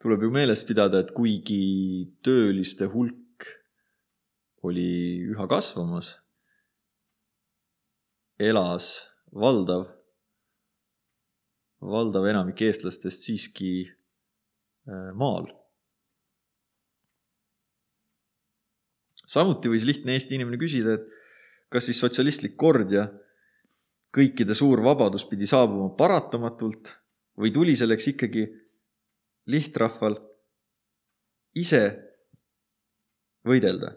[0.01, 3.47] Tuleb ju meeles pidada, et kuigi tööliste hulk
[4.65, 6.15] oli üha kasvamas,
[8.41, 8.89] elas
[9.33, 9.87] valdav,
[11.85, 15.51] valdav enamik eestlastest siiski äh, maal.
[19.31, 21.05] Samuti võis lihtne Eesti inimene küsida, et
[21.71, 23.05] kas siis sotsialistlik kord ja
[24.17, 26.97] kõikide suur vabadus pidi saabuma paratamatult
[27.39, 28.49] või tuli selleks ikkagi
[29.51, 30.19] lihtrahval
[31.59, 31.83] ise
[33.47, 33.97] võidelda.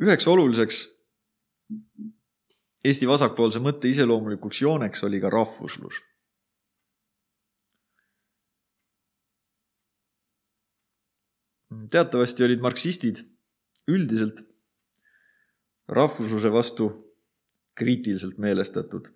[0.00, 0.76] üheks oluliseks
[2.88, 5.98] Eesti vasakpoolse mõtte iseloomulikuks jooneks oli ka rahvuslus
[11.90, 13.22] teatavasti olid marksistid
[13.88, 14.42] üldiselt
[15.88, 16.88] rahvusluse vastu
[17.74, 19.08] kriitiliselt meelestatud.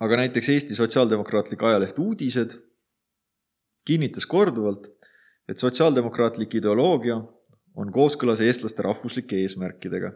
[0.00, 2.54] aga näiteks Eesti Sotsiaaldemokraatlik ajaleht Uudised
[3.84, 4.86] kinnitas korduvalt,
[5.48, 7.18] et sotsiaaldemokraatlik ideoloogia
[7.76, 10.12] on kooskõlas eestlaste rahvuslike eesmärkidega.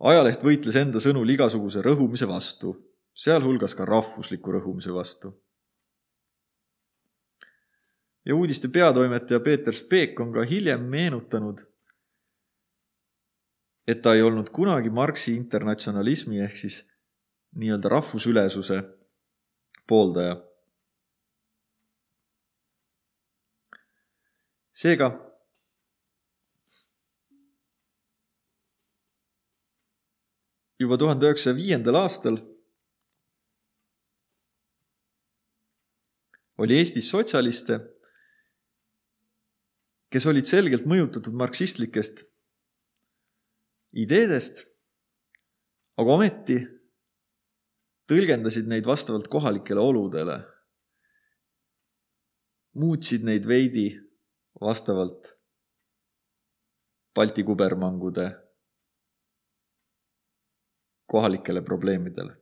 [0.00, 2.72] ajaleht võitles enda sõnul igasuguse rõhumise vastu
[3.14, 5.34] sealhulgas ka rahvusliku rõhumise vastu.
[8.24, 11.62] Ja uudiste peatoimetaja Peeter Speek on ka hiljem meenutanud,
[13.88, 16.84] et ta ei olnud kunagi Marxi internatsionalismi ehk siis
[17.56, 18.82] nii-öelda rahvusülesuse
[19.88, 20.36] pooldaja.
[24.80, 25.10] seega
[30.80, 32.38] juba tuhande üheksasaja viiendal aastal
[36.60, 37.78] oli Eestis sotsialiste,
[40.10, 42.24] kes olid selgelt mõjutatud marksistlikest
[44.00, 44.64] ideedest,
[45.98, 46.58] aga ometi
[48.10, 50.38] tõlgendasid neid vastavalt kohalikele oludele,
[52.78, 53.90] muutsid neid veidi
[54.60, 55.36] vastavalt
[57.14, 58.28] Balti kubermangude
[61.10, 62.36] kohalikele probleemidele.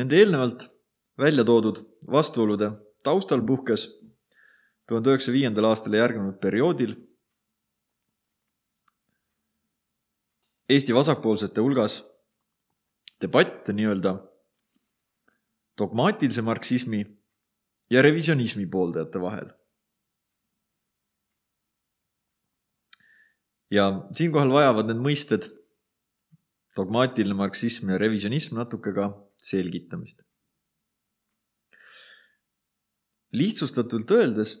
[0.00, 0.62] Nende eelnevalt
[1.20, 2.70] välja toodud vastuolude
[3.04, 3.82] taustal puhkes
[4.88, 6.94] tuhande üheksasaja viiendal aastal järgnenud perioodil
[10.70, 11.98] Eesti vasakpoolsete hulgas
[13.20, 14.16] debatt nii-öelda
[15.78, 17.04] dogmaatilise marksismi
[17.90, 19.48] ja revisjonismi pooldajate vahel.
[23.70, 23.84] ja
[24.16, 25.44] siinkohal vajavad need mõisted,
[26.76, 29.12] dogmaatiline marksism ja revisjonism natuke ka
[29.44, 30.24] selgitamist.
[33.30, 34.56] lihtsustatult öeldes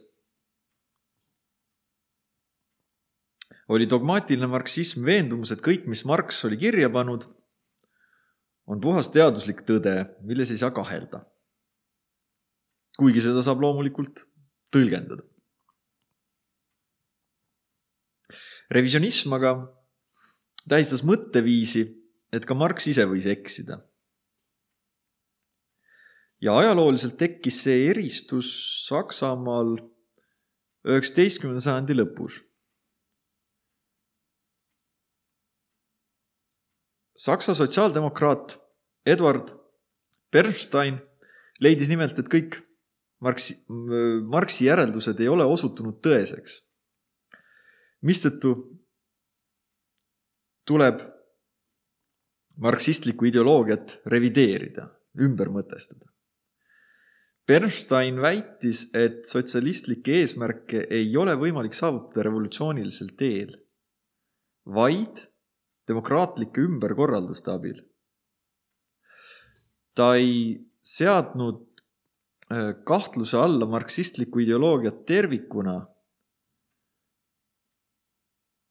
[3.70, 7.26] oli dogmaatiline marksism veendumus, et kõik, mis Marx oli kirja pannud,
[8.70, 9.94] on puhas teaduslik tõde,
[10.26, 11.26] milles ei saa kahelda.
[13.00, 14.24] kuigi seda saab loomulikult
[14.74, 15.22] tõlgendada.
[18.70, 19.54] revisjonism aga
[20.68, 21.86] tähistas mõtteviisi,
[22.32, 23.80] et ka Marx ise võis eksida.
[26.40, 28.52] Ja ajalooliselt tekkis see eristus
[28.86, 29.76] Saksamaal
[30.88, 32.40] üheksateistkümnenda sajandi lõpus
[37.20, 38.54] Saksa sotsiaaldemokraat
[39.06, 39.50] Edward
[40.32, 40.96] Bernstein
[41.60, 42.56] leidis nimelt, et kõik
[43.20, 43.58] Marksi,
[44.24, 46.62] Marxi järeldused ei ole osutunud tõeseks.
[48.00, 48.54] mistõttu
[50.64, 51.02] tuleb
[52.56, 54.88] marksistlikku ideoloogiat revideerida,
[55.20, 56.09] ümber mõtestada.
[57.50, 63.56] Bernstein väitis, et sotsialistlikke eesmärke ei ole võimalik saavutada revolutsioonilisel teel,
[64.70, 65.24] vaid
[65.90, 67.80] demokraatlike ümberkorralduste abil.
[69.98, 70.54] ta ei
[70.86, 71.66] seadnud
[72.86, 75.74] kahtluse alla marksistlikku ideoloogiat tervikuna,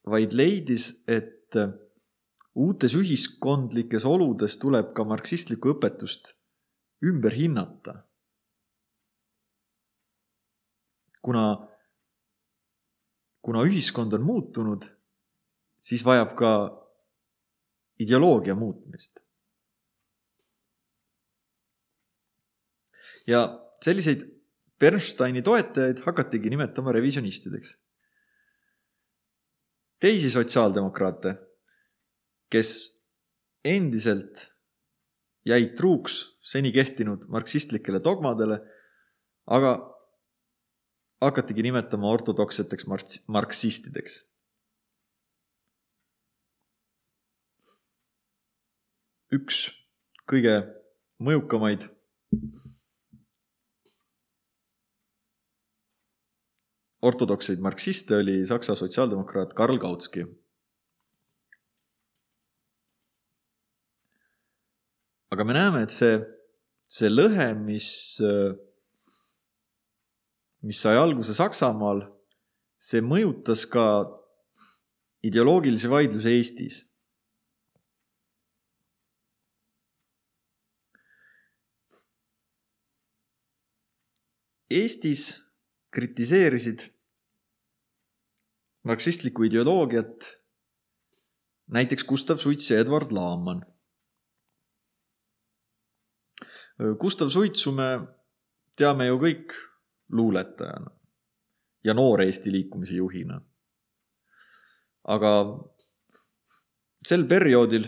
[0.10, 1.60] vaid leidis, et
[2.56, 6.34] uutes ühiskondlikes oludes tuleb ka marksistlikku õpetust
[7.06, 8.06] ümber hinnata.
[11.22, 11.46] Kuna,
[13.42, 14.86] kuna ühiskond on muutunud,
[15.82, 16.52] siis vajab ka
[18.00, 19.24] ideoloogia muutmist.
[23.30, 23.42] ja
[23.84, 24.24] selliseid
[24.80, 27.76] Bernsteini toetajaid hakatigi nimetama revisjonistideks.
[30.00, 31.36] teisi sotsiaaldemokraate,
[32.50, 32.70] kes
[33.66, 34.48] endiselt
[35.46, 38.62] jäid truuks seni kehtinud marksistlikele dogmadele,
[39.46, 39.74] aga
[41.22, 42.88] hakatigi nimetama ortodokseteks
[43.28, 44.20] marksistideks
[49.36, 49.62] üks
[50.30, 50.56] kõige
[51.22, 51.86] mõjukamaid
[57.10, 60.26] ortodokseid marksiste oli Saksa sotsiaaldemokraat Karl Kautski.
[65.30, 66.16] aga me näeme, et see,
[66.90, 67.90] see lõhe, mis,
[70.62, 72.04] mis sai alguse Saksamaal,
[72.80, 73.86] see mõjutas ka
[75.24, 76.84] ideoloogilisi vaidlusi Eestis
[84.70, 85.24] Eestis
[85.90, 86.84] kritiseerisid
[88.86, 90.28] marksistlikku ideoloogiat
[91.74, 93.64] näiteks Gustav Suits ja Edward Laaman.
[97.00, 97.90] Gustav Suitsu me
[98.78, 99.58] teame ju kõik
[100.10, 100.92] luuletajana
[101.84, 103.42] ja Noor Eesti liikumise juhina.
[105.04, 105.32] aga
[107.08, 107.86] sel perioodil,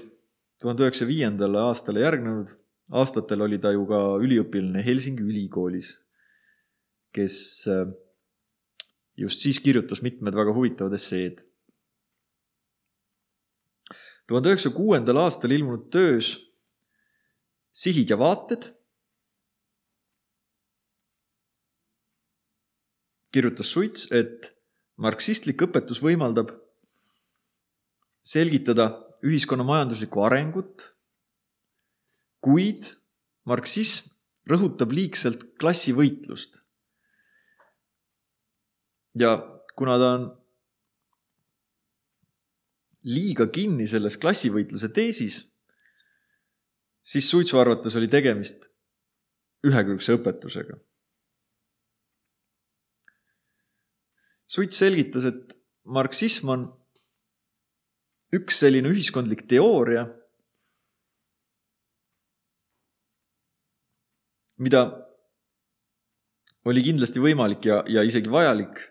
[0.61, 2.55] tuhande üheksasaja viiendale aastale järgnenud
[2.91, 5.91] aastatel oli ta ju ka üliõpilane Helsingi ülikoolis
[7.15, 7.87] kes äh,
[9.17, 11.43] just siis kirjutas mitmed väga huvitavad esseed.
[14.27, 16.37] tuhande üheksasaja kuuendal aastal ilmunud töös
[17.71, 18.65] Sihid ja vaated
[23.31, 24.51] kirjutas Suits, et
[24.97, 26.51] marksistlik õpetus võimaldab
[28.23, 28.91] selgitada
[29.25, 30.91] ühiskonna majanduslikku arengut
[32.41, 32.89] kuid
[33.45, 34.09] marksism
[34.49, 36.65] rõhutab liigselt klassivõitlust.
[39.19, 39.35] ja
[39.75, 40.21] kuna ta on
[43.03, 45.41] liiga kinni selles klassivõitluse teesis,
[47.03, 48.69] siis Suitsu arvates oli tegemist
[49.67, 50.77] ühekülgse õpetusega.
[54.51, 55.53] Suits selgitas, et
[55.87, 56.63] marksism on
[58.35, 60.03] üks selline ühiskondlik teooria,
[64.61, 64.81] mida
[66.67, 68.81] oli kindlasti võimalik ja, ja isegi vajalik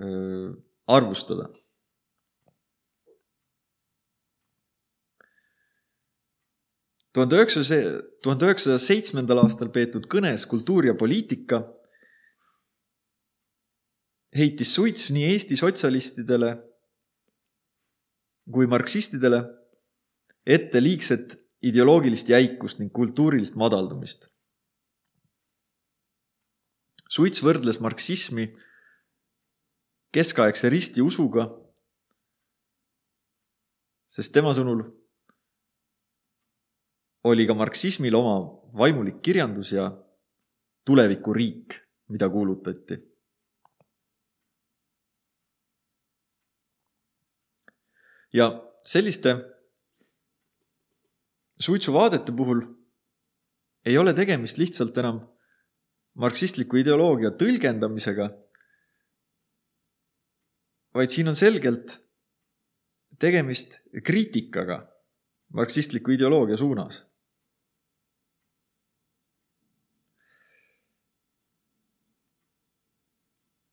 [0.00, 0.52] öö,
[0.90, 1.50] arvustada.
[7.10, 11.64] tuhande üheksasaja, tuhande üheksasaja seitsmendal aastal peetud kõnes Kultuur ja poliitika
[14.36, 16.50] heitis Suits nii Eesti sotsialistidele
[18.50, 19.40] kui marksistidele
[20.46, 24.28] ette liigset ideoloogilist jäikust ning kultuurilist madaldumist.
[27.10, 28.46] Suits võrdles marksismi
[30.14, 31.48] keskaegse ristiusuga,
[34.10, 34.84] sest tema sõnul
[37.30, 38.38] oli ka marksismil oma
[38.78, 39.90] vaimulik kirjandus ja
[40.86, 41.76] tulevikuriik,
[42.14, 43.09] mida kuulutati
[48.32, 48.50] ja
[48.84, 49.34] selliste
[51.60, 52.62] suitsuvaadete puhul
[53.86, 55.20] ei ole tegemist lihtsalt enam
[56.20, 58.28] marksistliku ideoloogia tõlgendamisega,
[60.94, 61.98] vaid siin on selgelt
[63.20, 64.82] tegemist kriitikaga
[65.54, 67.04] marksistliku ideoloogia suunas.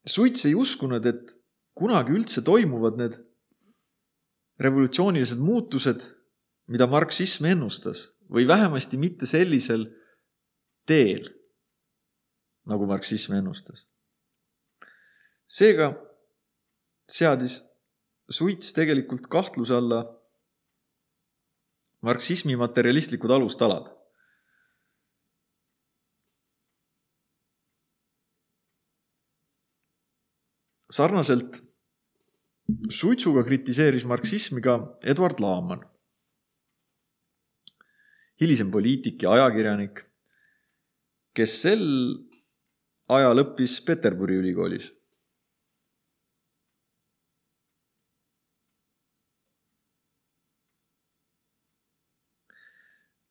[0.07, 1.33] Suits ei uskunud, et
[1.75, 3.17] kunagi üldse toimuvad need
[4.59, 6.01] revolutsioonilised muutused,
[6.67, 9.85] mida marksism ennustas või vähemasti mitte sellisel
[10.87, 11.29] teel,
[12.67, 13.87] nagu marksism ennustas.
[15.47, 15.93] seega
[17.07, 17.61] seadis
[18.29, 20.01] Suits tegelikult kahtluse alla
[22.03, 23.93] marksismi materialistlikud alustalad.
[30.91, 31.66] sarnaselt
[32.89, 35.86] suitsuga kritiseeris marksismi ka Eduard Laaman,
[38.41, 40.03] hilisem poliitik ja ajakirjanik,
[41.36, 41.88] kes sel
[43.07, 44.91] ajal õppis Peterburi ülikoolis.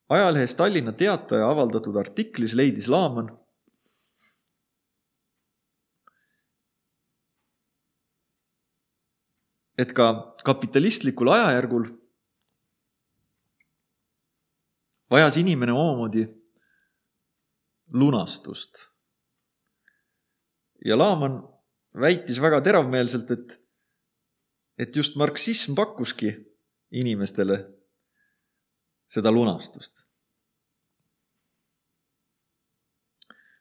[0.07, 3.27] ajalehes Tallinna Teataja avaldatud artiklis leidis Laaman
[9.79, 11.87] et ka kapitalistlikul ajajärgul
[15.11, 16.27] vajas inimene omamoodi
[17.93, 18.89] lunastust.
[20.85, 21.43] ja Laaman
[22.01, 23.61] väitis väga teravmeelselt, et,
[24.79, 26.35] et just marksism pakkuski
[26.91, 27.57] inimestele
[29.07, 30.05] seda lunastust.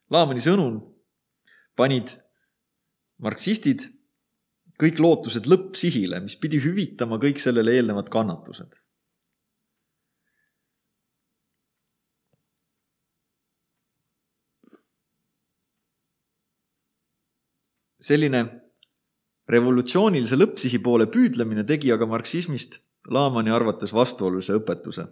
[0.10, 0.78] Laamani sõnul
[1.78, 2.12] panid
[3.18, 3.88] marksistid
[4.82, 8.82] kõik lootused lõppsihile, mis pidi hüvitama kõik sellele eelnevad kannatused.
[18.06, 18.40] selline
[19.50, 22.76] revolutsioonilise lõppsihi poole püüdlemine tegi aga marksismist
[23.10, 25.08] Laamani arvates vastuolulise õpetuse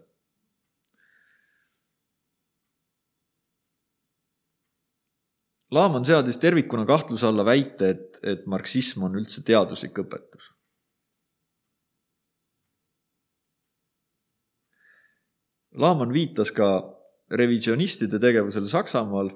[5.73, 10.51] Laaman seadis tervikuna kahtluse alla väite, et, et marksism on üldse teaduslik õpetus.
[15.73, 16.67] Laaman viitas ka
[17.33, 19.31] revisionistide tegevusele Saksamaal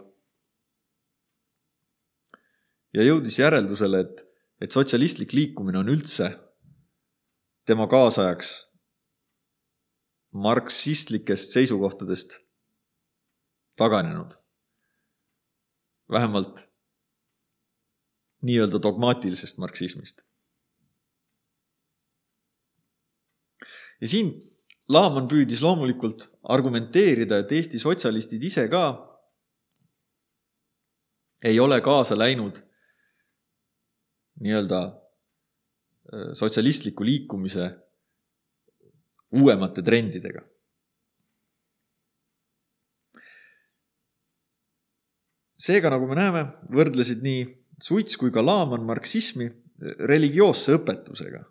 [2.94, 4.22] ja jõudis järeldusele, et,
[4.62, 6.30] et sotsialistlik liikumine on üldse
[7.66, 8.52] tema kaasajaks
[10.38, 12.38] marksistlikest seisukohtadest
[13.80, 14.38] taganenud
[16.12, 16.64] vähemalt
[18.41, 20.22] nii-öelda dogmaatilisest marksismist.
[24.01, 24.36] ja siin
[24.88, 28.84] Laaman püüdis loomulikult argumenteerida, et Eesti sotsialistid ise ka
[31.43, 32.62] ei ole kaasa läinud
[34.39, 37.68] nii-öelda äh, sotsialistliku liikumise
[39.36, 40.45] uuemate trendidega
[45.58, 46.43] seega, nagu me näeme,
[46.74, 47.45] võrdlesid nii
[47.82, 49.51] Suits kui ka Laaman marksismi
[50.10, 51.43] religioosse õpetusega.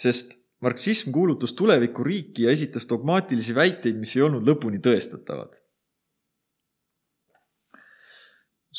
[0.00, 5.58] sest marksism kuulutus tulevikuriiki ja esitas dogmaatilisi väiteid, mis ei olnud lõpuni tõestatavad.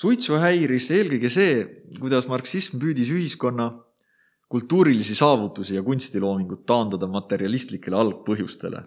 [0.01, 1.55] suitsu häiris eelkõige see,
[1.99, 3.67] kuidas marksism püüdis ühiskonna
[4.49, 8.81] kultuurilisi saavutusi ja kunstiloomingut taandada materialistlikele algpõhjustele.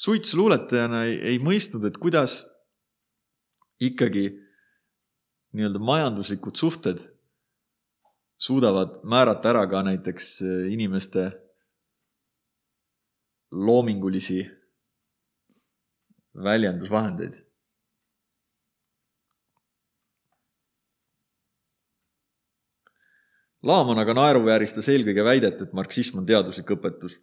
[0.00, 2.40] Suits luuletajana ei, ei mõistnud, et kuidas
[3.80, 4.30] ikkagi
[5.56, 7.02] nii-öelda majanduslikud suhted
[8.40, 10.32] suudavad määrata ära ka näiteks
[10.72, 11.26] inimeste
[13.50, 14.40] loomingulisi
[16.44, 17.36] väljendusvahendeid
[23.60, 27.18] Laaman aga naeruvääristas eelkõige väidet, et marksism on teaduslik õpetus.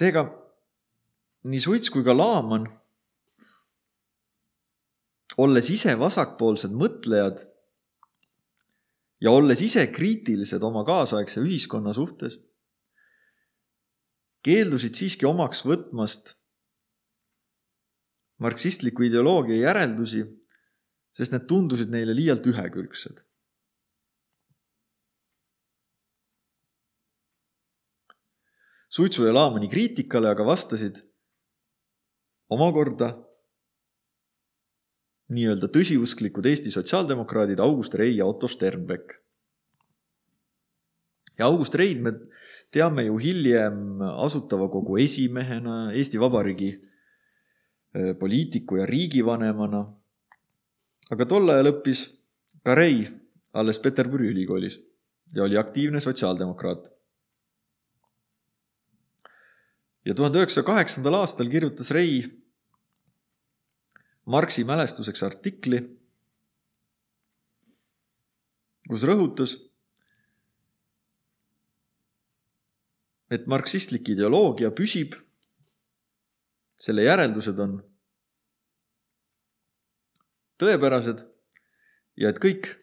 [0.00, 0.24] Seega
[1.50, 2.66] nii Suits kui ka Laaman,
[5.40, 7.44] olles ise vasakpoolsed mõtlejad
[9.24, 12.38] ja olles ise kriitilised oma kaasaegse ühiskonna suhtes,
[14.44, 16.34] keeldusid siiski omaks võtmast
[18.40, 20.24] marksistliku ideoloogia järeldusi,
[21.12, 23.20] sest need tundusid neile liialt ühekülgsed.
[28.90, 31.00] Suitsu ja Laamani kriitikale aga vastasid
[32.50, 33.12] omakorda
[35.30, 39.14] nii-öelda tõsiusklikud Eesti sotsiaaldemokraadid August Rei ja Otto Sternbeck.
[41.38, 42.12] ja August Reid me
[42.70, 46.74] teame ju hiljem Asutava Kogu esimehena, Eesti Vabariigi
[47.96, 49.80] Äh, poliitiku ja riigivanemana.
[51.10, 52.04] aga tol ajal õppis
[52.62, 53.00] ka Rei
[53.50, 54.76] alles Peterburi ülikoolis
[55.34, 56.86] ja oli aktiivne sotsiaaldemokraat.
[60.10, 62.24] Ja tuhande üheksasaja kaheksandal aastal kirjutas Rei
[64.30, 65.78] Marxi mälestuseks artikli,
[68.90, 69.54] kus rõhutas,
[73.30, 75.14] et marksistlik ideoloogia püsib
[76.80, 77.78] selle järeldused on
[80.60, 81.24] tõepärased
[82.18, 82.74] ja et kõik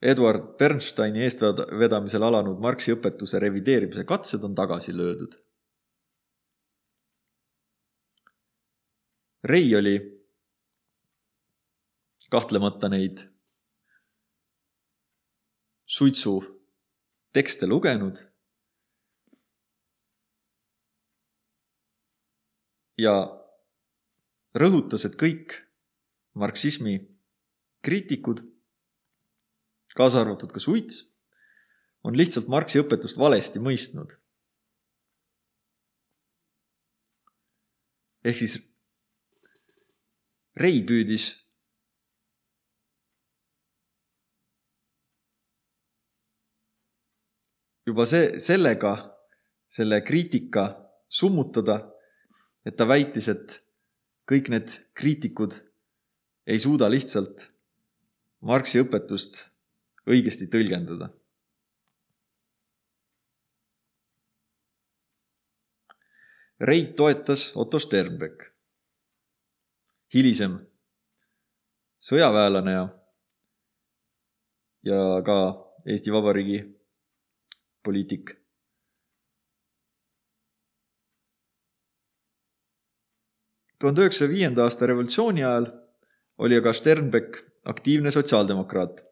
[0.00, 5.34] Eduard Bernsteini eestvedamisel alanud Marxi õpetuse revideerimise katsed on tagasi löödud.
[9.44, 9.96] Rei oli
[12.30, 13.22] kahtlemata neid
[15.86, 16.34] suitsu
[17.32, 18.20] tekste lugenud
[23.00, 23.14] ja
[24.54, 25.56] rõhutas, et kõik
[26.36, 26.98] marksismi
[27.80, 28.44] kriitikud,
[29.96, 31.06] kaasa arvatud ka Suits,
[32.04, 34.20] on lihtsalt Marxi õpetust valesti mõistnud.
[38.20, 38.69] ehk siis
[40.60, 41.30] Rei püüdis
[47.88, 48.92] juba see, sellega,
[49.72, 50.66] selle kriitika
[51.08, 51.78] summutada
[52.64, 53.60] et ta väitis, et
[54.28, 55.56] kõik need kriitikud
[56.50, 57.48] ei suuda lihtsalt
[58.46, 59.46] Marxi õpetust
[60.08, 61.10] õigesti tõlgendada.
[66.60, 68.50] Reit toetas Otto Sternbeck,
[70.14, 70.58] hilisem
[72.00, 72.84] sõjaväelane ja,
[74.88, 75.38] ja ka
[75.86, 76.60] Eesti Vabariigi
[77.84, 78.34] poliitik
[83.80, 85.70] tuhande üheksasaja viienda aasta revolutsiooni ajal
[86.44, 89.06] oli aga Sternbeck aktiivne sotsiaaldemokraat.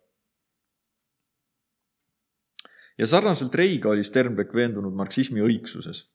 [2.98, 6.08] ja sarnaselt Reiga oli Sternbeck veendunud marksismi õigsuses.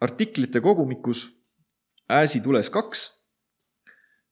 [0.00, 1.28] Artiklite kogumikus
[2.08, 3.00] Ääsi tules kaks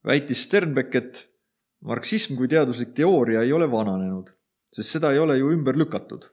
[0.06, 1.18] väitis Sternbeck, et
[1.84, 4.30] marksism kui teaduslik teooria ei ole vananenud,
[4.72, 6.24] sest seda ei ole ju ümber lükatud.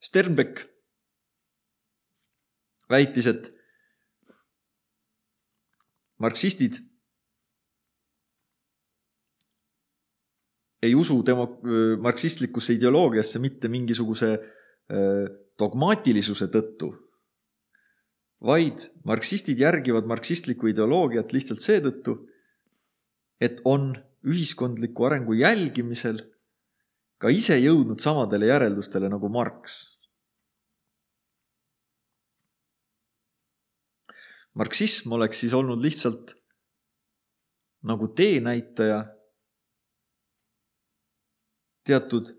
[0.00, 0.62] Sternbeck
[2.88, 3.50] väitis, et
[6.22, 6.78] marksistid
[10.82, 11.60] ei usu demo-,
[12.02, 14.36] marksistlikusse ideoloogiasse mitte mingisuguse
[15.58, 16.92] dogmaatilisuse tõttu,
[18.46, 22.18] vaid marksistid järgivad marksistlikku ideoloogiat lihtsalt seetõttu,
[23.40, 23.94] et on
[24.26, 26.20] ühiskondliku arengu jälgimisel
[27.18, 29.96] ka ise jõudnud samadele järeldustele nagu Marx.
[34.56, 36.32] Marksism oleks siis olnud lihtsalt
[37.86, 39.02] nagu teenäitaja
[41.86, 42.32] teatud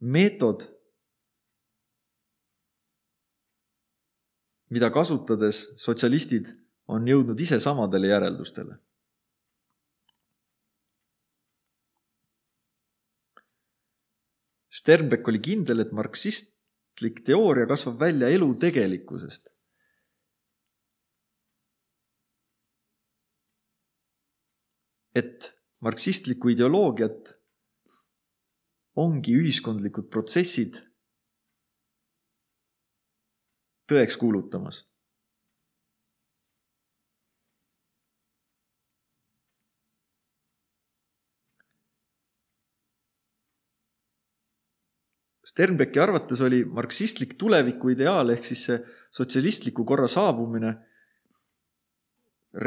[0.00, 0.64] meetod,
[4.72, 6.50] mida kasutades sotsialistid
[6.90, 8.78] on jõudnud ise samadele järeldustele.
[14.76, 19.52] Sternbeck oli kindel, et marksistlik teooria kasvab välja elu tegelikkusest.
[25.16, 25.46] et
[25.80, 27.30] marksistlikku ideoloogiat
[28.96, 30.80] ongi ühiskondlikud protsessid
[33.86, 34.82] tõeks kuulutamas.
[45.46, 48.80] Sternbecki arvates oli marksistlik tuleviku ideaal ehk siis see
[49.14, 50.72] sotsialistliku korra saabumine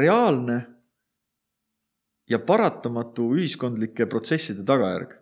[0.00, 0.56] reaalne
[2.30, 5.19] ja paratamatu ühiskondlike protsesside tagajärg.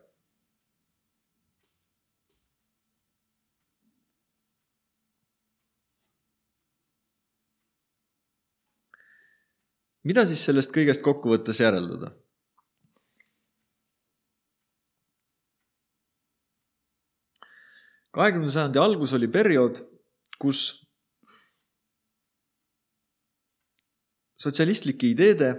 [10.09, 12.15] Mida siis sellest kõigest kokkuvõttes järeldada?
[18.19, 19.77] kahekümnenda sajandi algus oli periood,
[20.43, 20.63] kus
[24.43, 25.53] sotsialistlike ideede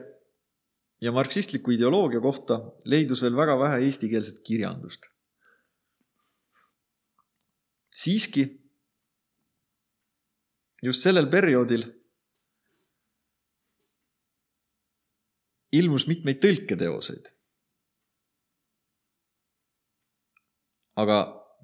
[0.99, 5.07] ja marksistliku ideoloogia kohta leidus veel väga vähe eestikeelset kirjandust.
[7.99, 8.43] siiski
[10.83, 11.83] just sellel perioodil
[15.71, 17.35] ilmus mitmeid tõlketeoseid.
[20.99, 21.17] aga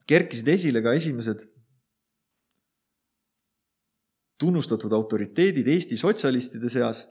[0.08, 1.42] kerkisid esile ka esimesed
[4.40, 7.02] tunnustatud autoriteedid Eesti sotsialistide seas,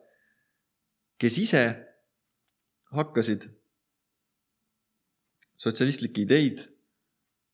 [1.21, 1.63] kes ise
[2.97, 3.45] hakkasid
[5.61, 6.63] sotsialistlikke ideid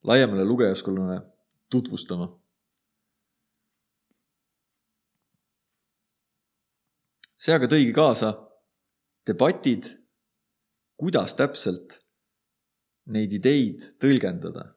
[0.06, 1.20] laiemale lugejaskonnale
[1.70, 2.36] tutvustama.
[7.40, 8.34] see aga tõigi kaasa
[9.28, 9.86] debatid,
[11.00, 11.98] kuidas täpselt
[13.10, 14.70] neid ideid tõlgendada.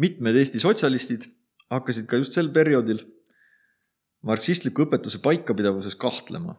[0.00, 1.26] mitmed Eesti sotsialistid
[1.68, 3.02] hakkasid ka just sel perioodil
[4.24, 6.56] marksistliku õpetuse paikapidavuses kahtlema.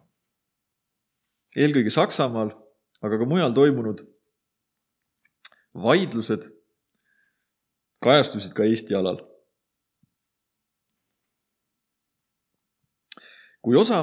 [1.58, 2.54] eelkõige Saksamaal,
[3.02, 4.04] aga ka mujal toimunud
[5.74, 6.48] vaidlused
[8.02, 9.22] kajastusid ka Eesti alal.
[13.62, 14.00] kui osa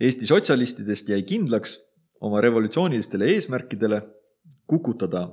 [0.00, 1.76] Eesti sotsialistidest jäi kindlaks
[2.24, 4.00] oma revolutsioonilistele eesmärkidele
[4.66, 5.26] kukutada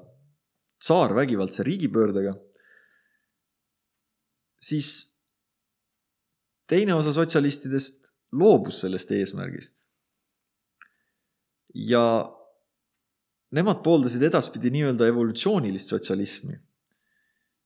[0.82, 2.34] tsaar vägivaldse riigipöördega,
[4.62, 4.90] siis
[6.68, 9.88] teine osa sotsialistidest loobus sellest eesmärgist.
[11.74, 12.04] ja
[13.52, 16.56] nemad pooldasid edaspidi nii-öelda evolutsioonilist sotsialismi,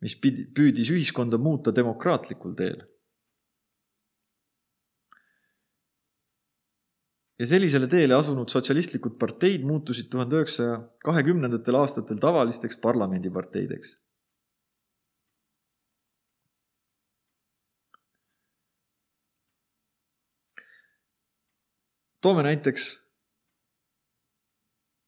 [0.01, 2.83] mis pidi, püüdis ühiskonda muuta demokraatlikul teel.
[7.39, 13.97] ja sellisele teele asunud sotsialistlikud parteid muutusid tuhande üheksasaja kahekümnendatel aastatel tavalisteks parlamendiparteideks.
[22.25, 23.04] toome näiteks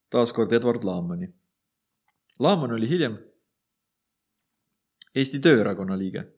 [0.09, 1.27] taaskord Edward Laamani.
[2.39, 3.17] Laaman oli hiljem
[5.15, 6.37] Eesti Tööerakonna liige.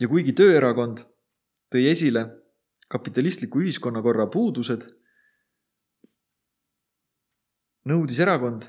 [0.00, 1.02] ja kuigi Tööerakond
[1.72, 2.22] tõi esile
[2.88, 4.86] kapitalistliku ühiskonnakorra puudused,
[7.88, 8.64] nõudis erakond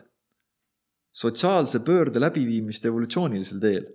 [1.16, 3.88] sotsiaalse pöörde läbiviimist evolutsioonilisel teel.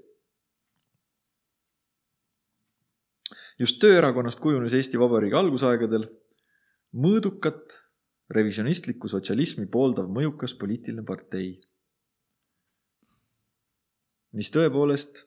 [3.59, 6.09] just Tööerakonnast kujunes Eesti Vabariigi algusaegadel
[6.91, 7.84] mõõdukat
[8.33, 11.59] revisjonistlikku sotsialismi pooldav mõjukas poliitiline partei,
[14.35, 15.25] mis tõepoolest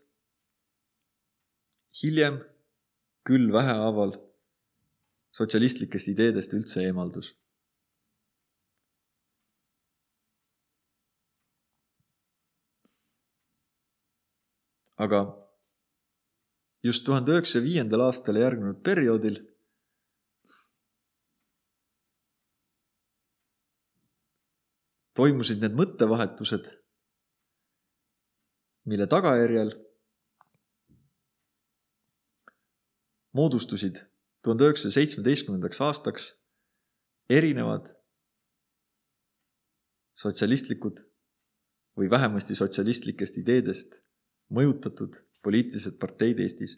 [2.02, 2.42] hiljem
[3.28, 4.16] küll vähehaaval
[5.38, 7.36] sotsialistlikest ideedest üldse eemaldus.
[14.98, 15.20] aga
[16.82, 19.36] just tuhande üheksasaja viiendal aastal järgnenud perioodil
[25.18, 26.70] toimusid need mõttevahetused,
[28.88, 29.74] mille tagajärjel
[33.38, 34.00] moodustusid
[34.46, 36.28] tuhande üheksasaja seitsmeteistkümnendaks aastaks
[37.30, 37.90] erinevad
[40.18, 41.02] sotsialistlikud
[41.98, 44.00] või vähemasti sotsialistlikest ideedest
[44.54, 46.78] mõjutatud poliitilised parteid Eestis